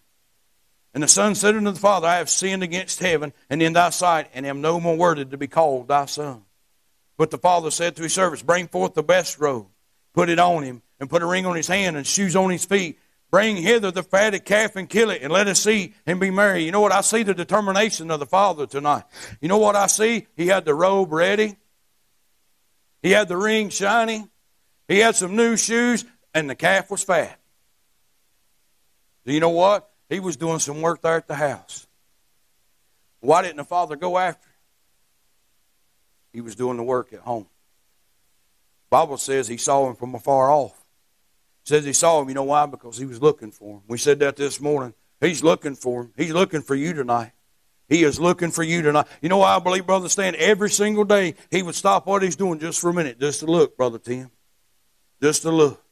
And 0.94 1.02
the 1.02 1.08
son 1.08 1.34
said 1.34 1.54
unto 1.54 1.70
the 1.70 1.78
father, 1.78 2.08
I 2.08 2.16
have 2.16 2.30
sinned 2.30 2.62
against 2.62 2.98
heaven 2.98 3.32
and 3.48 3.62
in 3.62 3.74
thy 3.74 3.90
sight, 3.90 4.30
and 4.34 4.46
am 4.46 4.60
no 4.60 4.80
more 4.80 4.96
worthy 4.96 5.24
to 5.24 5.36
be 5.36 5.46
called 5.46 5.88
thy 5.88 6.06
son. 6.06 6.42
But 7.16 7.30
the 7.30 7.38
father 7.38 7.70
said 7.70 7.96
to 7.96 8.02
his 8.02 8.14
servants, 8.14 8.42
Bring 8.42 8.68
forth 8.68 8.94
the 8.94 9.02
best 9.02 9.38
robe, 9.38 9.68
put 10.14 10.28
it 10.28 10.38
on 10.38 10.62
him, 10.62 10.82
and 11.00 11.08
put 11.08 11.22
a 11.22 11.26
ring 11.26 11.46
on 11.46 11.56
his 11.56 11.68
hand 11.68 11.96
and 11.96 12.06
shoes 12.06 12.36
on 12.36 12.50
his 12.50 12.64
feet. 12.64 12.98
Bring 13.30 13.56
hither 13.56 13.90
the 13.90 14.02
fatted 14.02 14.44
calf 14.44 14.74
and 14.76 14.88
kill 14.88 15.10
it, 15.10 15.20
and 15.22 15.30
let 15.30 15.48
us 15.48 15.62
see 15.62 15.94
and 16.06 16.18
be 16.18 16.30
merry. 16.30 16.64
You 16.64 16.72
know 16.72 16.80
what? 16.80 16.92
I 16.92 17.02
see 17.02 17.22
the 17.22 17.34
determination 17.34 18.10
of 18.10 18.20
the 18.20 18.26
Father 18.26 18.66
tonight. 18.66 19.04
You 19.40 19.48
know 19.48 19.58
what 19.58 19.76
I 19.76 19.86
see? 19.86 20.26
He 20.34 20.46
had 20.46 20.64
the 20.64 20.74
robe 20.74 21.12
ready, 21.12 21.56
he 23.02 23.10
had 23.10 23.28
the 23.28 23.36
ring 23.36 23.68
shiny, 23.68 24.26
he 24.86 24.98
had 24.98 25.14
some 25.14 25.36
new 25.36 25.58
shoes, 25.58 26.06
and 26.32 26.48
the 26.48 26.54
calf 26.54 26.90
was 26.90 27.04
fat. 27.04 27.38
Do 29.26 29.34
you 29.34 29.40
know 29.40 29.50
what? 29.50 29.90
He 30.08 30.20
was 30.20 30.38
doing 30.38 30.58
some 30.58 30.80
work 30.80 31.02
there 31.02 31.16
at 31.16 31.28
the 31.28 31.34
house. 31.34 31.86
Why 33.20 33.42
didn't 33.42 33.58
the 33.58 33.64
Father 33.64 33.96
go 33.96 34.16
after 34.16 34.46
him? 34.46 34.54
He 36.32 36.40
was 36.40 36.54
doing 36.54 36.78
the 36.78 36.82
work 36.82 37.12
at 37.12 37.20
home. 37.20 37.46
Bible 38.88 39.18
says 39.18 39.48
he 39.48 39.58
saw 39.58 39.86
him 39.86 39.96
from 39.96 40.14
afar 40.14 40.50
off 40.50 40.77
says 41.68 41.84
he 41.84 41.92
saw 41.92 42.22
him. 42.22 42.28
You 42.28 42.34
know 42.34 42.44
why? 42.44 42.66
Because 42.66 42.96
he 42.96 43.04
was 43.04 43.20
looking 43.20 43.50
for 43.50 43.76
him. 43.76 43.82
We 43.86 43.98
said 43.98 44.18
that 44.20 44.36
this 44.36 44.60
morning. 44.60 44.94
He's 45.20 45.44
looking 45.44 45.74
for 45.74 46.02
him. 46.02 46.12
He's 46.16 46.32
looking 46.32 46.62
for 46.62 46.74
you 46.74 46.94
tonight. 46.94 47.32
He 47.88 48.04
is 48.04 48.18
looking 48.18 48.50
for 48.50 48.62
you 48.62 48.82
tonight. 48.82 49.06
You 49.20 49.28
know 49.28 49.38
why 49.38 49.56
I 49.56 49.58
believe 49.58 49.86
Brother 49.86 50.08
Stan 50.08 50.34
every 50.36 50.70
single 50.70 51.04
day 51.04 51.34
he 51.50 51.62
would 51.62 51.74
stop 51.74 52.06
what 52.06 52.22
he's 52.22 52.36
doing 52.36 52.58
just 52.58 52.80
for 52.80 52.90
a 52.90 52.94
minute, 52.94 53.18
just 53.20 53.40
to 53.40 53.46
look, 53.46 53.76
Brother 53.76 53.98
Tim. 53.98 54.30
Just 55.22 55.42
to 55.42 55.50
look. 55.50 55.82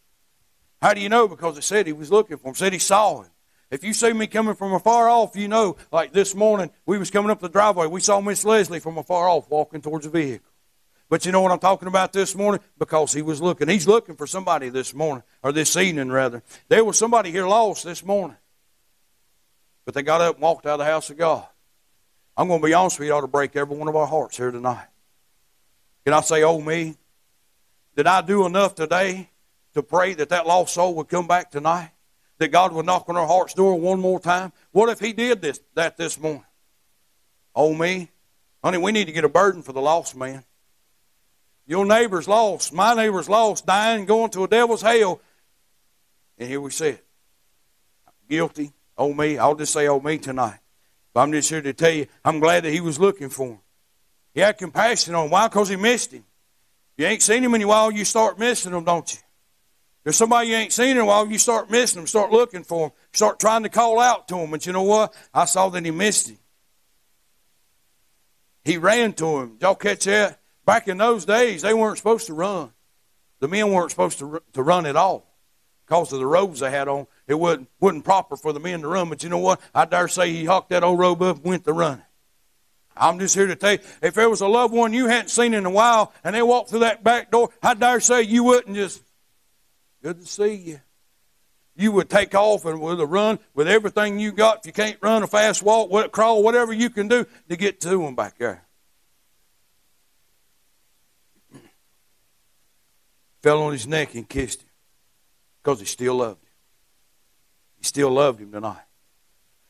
How 0.80 0.94
do 0.94 1.00
you 1.00 1.08
know? 1.08 1.26
Because 1.26 1.58
it 1.58 1.64
said 1.64 1.86
he 1.86 1.92
was 1.92 2.10
looking 2.10 2.36
for 2.36 2.48
him. 2.48 2.54
Said 2.54 2.72
he 2.72 2.78
saw 2.78 3.22
him. 3.22 3.30
If 3.70 3.82
you 3.82 3.92
see 3.92 4.12
me 4.12 4.26
coming 4.28 4.54
from 4.54 4.72
afar 4.72 5.08
off, 5.08 5.34
you 5.34 5.48
know, 5.48 5.76
like 5.90 6.12
this 6.12 6.34
morning, 6.34 6.70
we 6.84 6.98
was 6.98 7.10
coming 7.10 7.30
up 7.30 7.40
the 7.40 7.48
driveway. 7.48 7.86
We 7.86 8.00
saw 8.00 8.20
Miss 8.20 8.44
Leslie 8.44 8.78
from 8.78 8.96
afar 8.96 9.28
off 9.28 9.50
walking 9.50 9.80
towards 9.80 10.04
the 10.04 10.10
vehicle. 10.10 10.46
But 11.08 11.24
you 11.24 11.32
know 11.32 11.40
what 11.40 11.52
I'm 11.52 11.58
talking 11.60 11.88
about 11.88 12.12
this 12.12 12.34
morning? 12.34 12.60
Because 12.78 13.12
he 13.12 13.22
was 13.22 13.40
looking. 13.40 13.68
He's 13.68 13.86
looking 13.86 14.16
for 14.16 14.26
somebody 14.26 14.68
this 14.70 14.92
morning, 14.92 15.22
or 15.42 15.52
this 15.52 15.76
evening 15.76 16.10
rather. 16.10 16.42
There 16.68 16.84
was 16.84 16.98
somebody 16.98 17.30
here 17.30 17.46
lost 17.46 17.84
this 17.84 18.04
morning. 18.04 18.36
But 19.84 19.94
they 19.94 20.02
got 20.02 20.20
up 20.20 20.34
and 20.34 20.42
walked 20.42 20.66
out 20.66 20.74
of 20.74 20.78
the 20.80 20.84
house 20.84 21.10
of 21.10 21.16
God. 21.16 21.46
I'm 22.36 22.48
going 22.48 22.60
to 22.60 22.66
be 22.66 22.74
honest 22.74 22.98
with 22.98 23.06
you, 23.06 23.14
it 23.14 23.16
ought 23.16 23.20
to 23.20 23.28
break 23.28 23.54
every 23.54 23.76
one 23.76 23.88
of 23.88 23.96
our 23.96 24.06
hearts 24.06 24.36
here 24.36 24.50
tonight. 24.50 24.86
Can 26.04 26.12
I 26.12 26.20
say, 26.20 26.42
oh 26.42 26.60
me? 26.60 26.96
Did 27.94 28.06
I 28.06 28.20
do 28.20 28.44
enough 28.44 28.74
today 28.74 29.30
to 29.74 29.82
pray 29.82 30.14
that 30.14 30.28
that 30.30 30.46
lost 30.46 30.74
soul 30.74 30.94
would 30.96 31.08
come 31.08 31.26
back 31.26 31.50
tonight? 31.50 31.92
That 32.38 32.48
God 32.48 32.72
would 32.72 32.84
knock 32.84 33.08
on 33.08 33.16
our 33.16 33.26
heart's 33.26 33.54
door 33.54 33.80
one 33.80 34.00
more 34.00 34.20
time? 34.20 34.52
What 34.72 34.90
if 34.90 35.00
He 35.00 35.12
did 35.14 35.40
this 35.40 35.60
that 35.74 35.96
this 35.96 36.20
morning? 36.20 36.44
Oh 37.54 37.72
me? 37.72 38.10
Honey, 38.62 38.78
we 38.78 38.92
need 38.92 39.06
to 39.06 39.12
get 39.12 39.24
a 39.24 39.28
burden 39.28 39.62
for 39.62 39.72
the 39.72 39.80
lost 39.80 40.14
man. 40.14 40.44
Your 41.66 41.84
neighbor's 41.84 42.28
lost. 42.28 42.72
My 42.72 42.94
neighbor's 42.94 43.28
lost, 43.28 43.66
dying, 43.66 44.06
going 44.06 44.30
to 44.30 44.44
a 44.44 44.48
devil's 44.48 44.82
hell. 44.82 45.20
And 46.38 46.48
here 46.48 46.60
we 46.60 46.70
sit. 46.70 47.04
Guilty. 48.28 48.72
Oh 48.96 49.12
me. 49.12 49.38
I'll 49.38 49.54
just 49.54 49.72
say 49.72 49.88
oh 49.88 50.00
me 50.00 50.18
tonight. 50.18 50.58
But 51.12 51.22
I'm 51.22 51.32
just 51.32 51.50
here 51.50 51.62
to 51.62 51.72
tell 51.72 51.90
you, 51.90 52.06
I'm 52.24 52.40
glad 52.40 52.64
that 52.64 52.70
he 52.70 52.80
was 52.80 52.98
looking 52.98 53.30
for 53.30 53.48
him. 53.48 53.58
He 54.34 54.40
had 54.40 54.58
compassion 54.58 55.14
on 55.14 55.24
him. 55.24 55.30
Why? 55.30 55.48
Because 55.48 55.68
he 55.68 55.76
missed 55.76 56.12
him. 56.12 56.24
You 56.96 57.06
ain't 57.06 57.22
seen 57.22 57.42
him 57.42 57.54
in 57.54 57.62
a 57.62 57.66
while, 57.66 57.90
you 57.90 58.04
start 58.04 58.38
missing 58.38 58.72
him, 58.72 58.84
don't 58.84 59.12
you? 59.12 59.20
There's 60.02 60.16
somebody 60.16 60.50
you 60.50 60.54
ain't 60.54 60.72
seen 60.72 60.90
in 60.90 60.98
a 60.98 61.04
while, 61.04 61.26
you 61.26 61.38
start 61.38 61.70
missing 61.70 62.00
them, 62.00 62.06
start 62.06 62.30
looking 62.30 62.62
for 62.62 62.88
them, 62.88 62.96
start 63.12 63.40
trying 63.40 63.64
to 63.64 63.68
call 63.68 63.98
out 63.98 64.28
to 64.28 64.36
them. 64.36 64.50
But 64.50 64.64
you 64.64 64.72
know 64.72 64.82
what? 64.82 65.12
I 65.34 65.46
saw 65.46 65.68
that 65.70 65.84
he 65.84 65.90
missed 65.90 66.30
him. 66.30 66.38
He 68.64 68.78
ran 68.78 69.12
to 69.14 69.38
him. 69.38 69.52
Did 69.54 69.62
y'all 69.62 69.74
catch 69.74 70.04
that? 70.04 70.38
Back 70.66 70.88
in 70.88 70.98
those 70.98 71.24
days, 71.24 71.62
they 71.62 71.72
weren't 71.72 71.96
supposed 71.96 72.26
to 72.26 72.34
run. 72.34 72.72
The 73.38 73.48
men 73.48 73.72
weren't 73.72 73.92
supposed 73.92 74.18
to, 74.18 74.42
to 74.52 74.62
run 74.62 74.84
at 74.84 74.96
all 74.96 75.24
because 75.86 76.12
of 76.12 76.18
the 76.18 76.26
robes 76.26 76.60
they 76.60 76.70
had 76.70 76.88
on. 76.88 77.06
It 77.28 77.34
wasn't, 77.34 77.68
wasn't 77.80 78.04
proper 78.04 78.36
for 78.36 78.52
the 78.52 78.60
men 78.60 78.82
to 78.82 78.88
run. 78.88 79.08
But 79.08 79.22
you 79.22 79.28
know 79.28 79.38
what? 79.38 79.60
I 79.72 79.84
dare 79.84 80.08
say 80.08 80.32
he 80.32 80.44
hocked 80.44 80.70
that 80.70 80.82
old 80.82 80.98
robe 80.98 81.22
up 81.22 81.36
and 81.36 81.44
went 81.44 81.64
to 81.64 81.72
running. 81.72 82.02
I'm 82.96 83.18
just 83.18 83.34
here 83.34 83.46
to 83.46 83.54
tell 83.54 83.72
you, 83.72 83.78
if 84.02 84.14
there 84.14 84.28
was 84.28 84.40
a 84.40 84.48
loved 84.48 84.74
one 84.74 84.92
you 84.92 85.06
hadn't 85.06 85.28
seen 85.28 85.54
in 85.54 85.66
a 85.66 85.70
while 85.70 86.12
and 86.24 86.34
they 86.34 86.42
walked 86.42 86.70
through 86.70 86.80
that 86.80 87.04
back 87.04 87.30
door, 87.30 87.50
I 87.62 87.74
dare 87.74 88.00
say 88.00 88.22
you 88.22 88.42
wouldn't 88.42 88.74
just, 88.74 89.02
good 90.02 90.20
to 90.20 90.26
see 90.26 90.54
you. 90.54 90.80
You 91.76 91.92
would 91.92 92.08
take 92.08 92.34
off 92.34 92.64
and 92.64 92.80
with 92.80 92.98
a 93.00 93.06
run 93.06 93.38
with 93.54 93.68
everything 93.68 94.18
you 94.18 94.32
got. 94.32 94.60
If 94.60 94.66
you 94.66 94.72
can't 94.72 94.96
run 95.02 95.22
a 95.22 95.26
fast 95.26 95.62
walk, 95.62 96.10
crawl, 96.10 96.42
whatever 96.42 96.72
you 96.72 96.88
can 96.88 97.06
do 97.06 97.26
to 97.50 97.56
get 97.56 97.82
to 97.82 97.90
them 97.90 98.16
back 98.16 98.38
there. 98.38 98.65
Fell 103.46 103.62
on 103.62 103.70
his 103.70 103.86
neck 103.86 104.16
and 104.16 104.28
kissed 104.28 104.62
him 104.62 104.68
because 105.62 105.78
he 105.78 105.86
still 105.86 106.16
loved 106.16 106.42
him. 106.42 106.50
He 107.78 107.84
still 107.84 108.10
loved 108.10 108.40
him 108.40 108.50
tonight. 108.50 108.82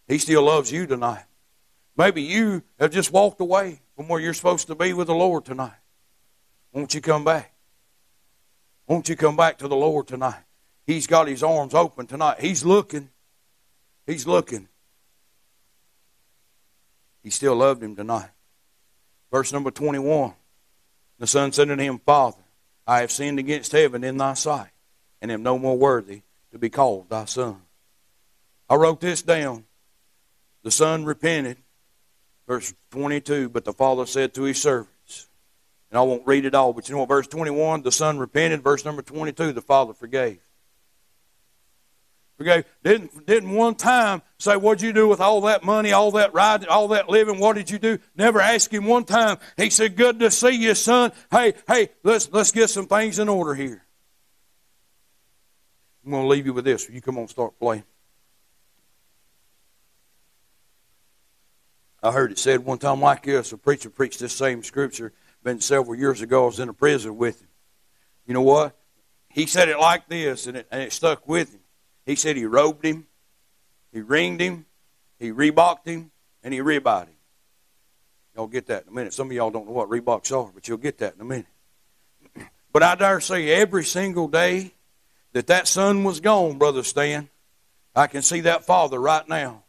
He 0.09 0.17
still 0.17 0.45
loves 0.45 0.73
you 0.73 0.87
tonight. 0.87 1.27
Maybe 1.95 2.23
you 2.23 2.63
have 2.79 2.91
just 2.91 3.13
walked 3.13 3.39
away 3.39 3.83
from 3.95 4.09
where 4.09 4.19
you're 4.19 4.33
supposed 4.33 4.69
to 4.69 4.75
be 4.75 4.95
with 4.95 5.09
the 5.09 5.15
Lord 5.15 5.45
tonight. 5.45 5.77
Won't 6.73 6.95
you 6.95 7.03
come 7.03 7.23
back? 7.23 7.53
Won't 8.87 9.11
you 9.11 9.15
come 9.15 9.37
back 9.37 9.59
to 9.59 9.69
the 9.69 9.77
Lord 9.77 10.07
tonight? 10.07 10.43
He's 10.87 11.07
got 11.07 11.29
his 11.29 11.43
arms 11.43 11.75
open 11.75 12.07
tonight. 12.07 12.41
He's 12.41 12.65
looking. 12.65 13.11
He's 14.07 14.27
looking. 14.27 14.69
He 17.23 17.29
still 17.29 17.57
loved 17.57 17.83
him 17.83 17.95
tonight. 17.95 18.31
Verse 19.31 19.53
number 19.53 19.71
21. 19.71 20.33
The 21.19 21.27
son 21.27 21.53
said 21.53 21.71
unto 21.71 21.85
him, 21.85 21.99
Father, 21.99 22.39
I 22.87 23.01
have 23.01 23.11
sinned 23.11 23.39
against 23.39 23.73
heaven 23.73 24.05
in 24.05 24.17
thy 24.17 24.35
sight, 24.35 24.71
and 25.21 25.33
am 25.33 25.43
no 25.43 25.59
more 25.59 25.77
worthy 25.77 26.23
to 26.53 26.59
be 26.59 26.71
called 26.71 27.09
thy 27.11 27.25
son. 27.25 27.63
I 28.69 28.77
wrote 28.77 29.01
this 29.01 29.23
down. 29.23 29.65
The 30.63 30.71
son 30.71 31.05
repented 31.05 31.59
Verse 32.47 32.75
22, 32.93 33.49
but 33.49 33.65
the 33.65 33.73
father 33.73 34.07
said 34.07 34.33
to 34.35 34.43
his 34.43 34.63
servants, 34.63 35.29
and 35.91 35.99
I 35.99 36.03
won't 36.03 36.27
read 36.27 36.45
it 36.45 36.55
all, 36.55 36.73
but 36.73 36.89
you 36.89 36.95
know 36.95 37.01
what? 37.01 37.09
Verse 37.09 37.27
21, 37.27 37.83
the 37.83 37.91
son 37.91 38.19
repented. 38.19 38.63
Verse 38.63 38.85
number 38.85 39.03
22, 39.03 39.53
the 39.53 39.61
father 39.61 39.93
forgave. 39.93 40.41
Forgave. 42.37 42.65
Didn't, 42.85 43.27
didn't 43.27 43.51
one 43.51 43.75
time 43.75 44.21
say, 44.39 44.57
What'd 44.57 44.83
you 44.83 44.93
do 44.93 45.09
with 45.09 45.21
all 45.21 45.41
that 45.43 45.65
money, 45.65 45.93
all 45.93 46.11
that 46.13 46.35
ride, 46.35 46.67
all 46.67 46.89
that 46.89 47.09
living? 47.09 47.39
What 47.39 47.57
did 47.57 47.71
you 47.71 47.79
do? 47.79 47.99
Never 48.15 48.41
asked 48.41 48.73
him 48.73 48.85
one 48.85 49.05
time. 49.05 49.39
He 49.57 49.71
said, 49.71 49.97
Good 49.97 50.21
to 50.21 50.31
see 50.31 50.51
you, 50.51 50.75
son. 50.75 51.13
Hey, 51.31 51.55
hey, 51.67 51.89
let's, 52.03 52.31
let's 52.33 52.53
get 52.53 52.69
some 52.69 52.87
things 52.87 53.19
in 53.19 53.29
order 53.29 53.55
here. 53.55 53.83
I'm 56.05 56.11
going 56.11 56.25
to 56.25 56.29
leave 56.29 56.47
you 56.47 56.53
with 56.53 56.67
this. 56.67 56.89
You 56.91 57.01
come 57.01 57.19
on, 57.19 57.27
start 57.29 57.59
playing. 57.59 57.85
I 62.03 62.13
heard 62.13 62.31
it 62.31 62.39
said 62.39 62.65
one 62.65 62.79
time 62.79 63.01
like 63.01 63.25
this. 63.25 63.53
A 63.53 63.59
preacher 63.59 63.91
preached 63.91 64.21
this 64.21 64.33
same 64.33 64.63
scripture, 64.63 65.13
been 65.43 65.61
several 65.61 65.97
years 65.97 66.21
ago. 66.21 66.45
I 66.45 66.47
was 66.47 66.61
in 66.61 66.69
a 66.69 66.75
prison 66.75 67.17
with 67.17 67.41
him. 67.41 67.49
You 68.27 68.35
know 68.35 68.43
what? 68.43 68.77
He 69.29 69.47
said 69.47 69.69
it 69.69 69.79
like 69.79 70.09
this, 70.09 70.47
and 70.47 70.59
it, 70.59 70.69
and 70.71 70.83
it 70.83 70.93
stuck 70.93 71.27
with 71.27 71.53
him. 71.53 71.61
He 72.07 72.15
said 72.17 72.37
he 72.37 72.47
robed 72.47 72.85
him, 72.85 73.07
he 73.93 74.01
ringed 74.01 74.41
him, 74.41 74.65
he 75.19 75.33
reebocked 75.33 75.87
him, 75.87 76.11
and 76.43 76.55
he 76.55 76.61
ribbed 76.61 76.87
him. 76.87 77.09
Y'all 78.35 78.47
get 78.47 78.67
that 78.67 78.85
in 78.85 78.89
a 78.91 78.93
minute. 78.93 79.13
Some 79.13 79.29
of 79.29 79.33
y'all 79.33 79.51
don't 79.51 79.67
know 79.67 79.73
what 79.73 79.89
Reeboks 79.89 80.31
are, 80.37 80.51
but 80.53 80.69
you'll 80.69 80.77
get 80.79 80.99
that 80.99 81.15
in 81.15 81.21
a 81.21 81.25
minute. 81.25 81.47
But 82.73 82.83
I 82.83 82.95
dare 82.95 83.21
say 83.21 83.49
every 83.49 83.85
single 83.85 84.29
day 84.29 84.75
that 85.33 85.47
that 85.47 85.67
son 85.67 86.05
was 86.05 86.21
gone, 86.21 86.59
Brother 86.59 86.83
Stan, 86.83 87.31
I 87.95 88.07
can 88.07 88.21
see 88.21 88.43
that 88.43 88.67
father 88.67 88.99
right 88.99 89.27
now 89.27 89.65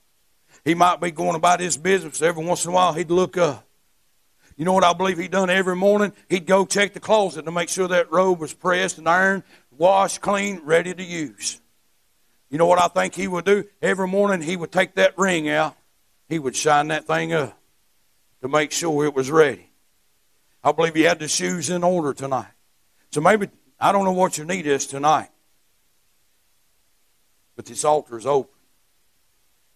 he 0.68 0.76
might 0.76 1.00
be 1.00 1.12
going 1.12 1.36
about 1.36 1.62
his 1.62 1.78
business. 1.78 2.22
Every 2.22 2.44
once 2.44 2.66
in 2.66 2.72
a 2.72 2.74
while, 2.74 2.92
he'd 2.92 3.10
look 3.10 3.38
up. 3.38 3.66
You 4.58 4.66
know 4.66 4.74
what 4.74 4.84
I 4.84 4.92
believe 4.92 5.18
he'd 5.18 5.32
done 5.32 5.50
every 5.50 5.78
morning? 5.78 6.12
He'd 6.30 6.46
go 6.46 6.66
check 6.66 6.94
the 6.94 7.00
closet 7.00 7.46
to 7.46 7.52
make 7.52 7.70
sure 7.70 7.88
that 7.88 8.12
robe 8.12 8.40
was 8.40 8.54
pressed 8.54 8.98
and 8.98 9.08
ironed, 9.08 9.44
washed, 9.78 10.20
clean, 10.20 10.62
ready 10.66 10.94
to 10.94 11.04
use. 11.04 11.62
You 12.50 12.58
know 12.58 12.66
what 12.66 12.80
I 12.80 12.88
think 12.88 13.16
he 13.16 13.28
would 13.28 13.46
do? 13.46 13.66
Every 13.82 14.08
morning 14.08 14.42
he 14.42 14.56
would 14.56 14.72
take 14.72 14.96
that 14.96 15.18
ring 15.18 15.50
out. 15.50 15.76
He 16.30 16.40
would 16.40 16.56
shine 16.56 16.90
that 16.90 17.06
thing 17.06 17.34
up 17.34 17.58
to 18.42 18.48
make 18.48 18.72
sure 18.72 19.06
it 19.06 19.14
was 19.14 19.32
ready. 19.32 19.70
I 20.64 20.72
believe 20.72 20.96
he 20.96 21.04
had 21.04 21.20
the 21.20 21.28
shoes 21.28 21.70
in 21.70 21.84
order 21.84 22.14
tonight. 22.14 22.52
So 23.12 23.22
maybe, 23.22 23.50
I 23.80 23.92
don't 23.92 24.06
know 24.06 24.12
what 24.12 24.38
your 24.38 24.48
need 24.48 24.68
is 24.68 24.86
tonight. 24.86 25.30
But 27.56 27.66
this 27.66 27.84
altar 27.84 28.18
is 28.18 28.26
open. 28.26 28.54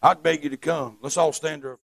I'd 0.01 0.23
beg 0.23 0.43
you 0.43 0.49
to 0.49 0.57
come. 0.57 0.97
Let's 1.01 1.17
all 1.17 1.33
stand 1.33 1.65
up. 1.65 1.79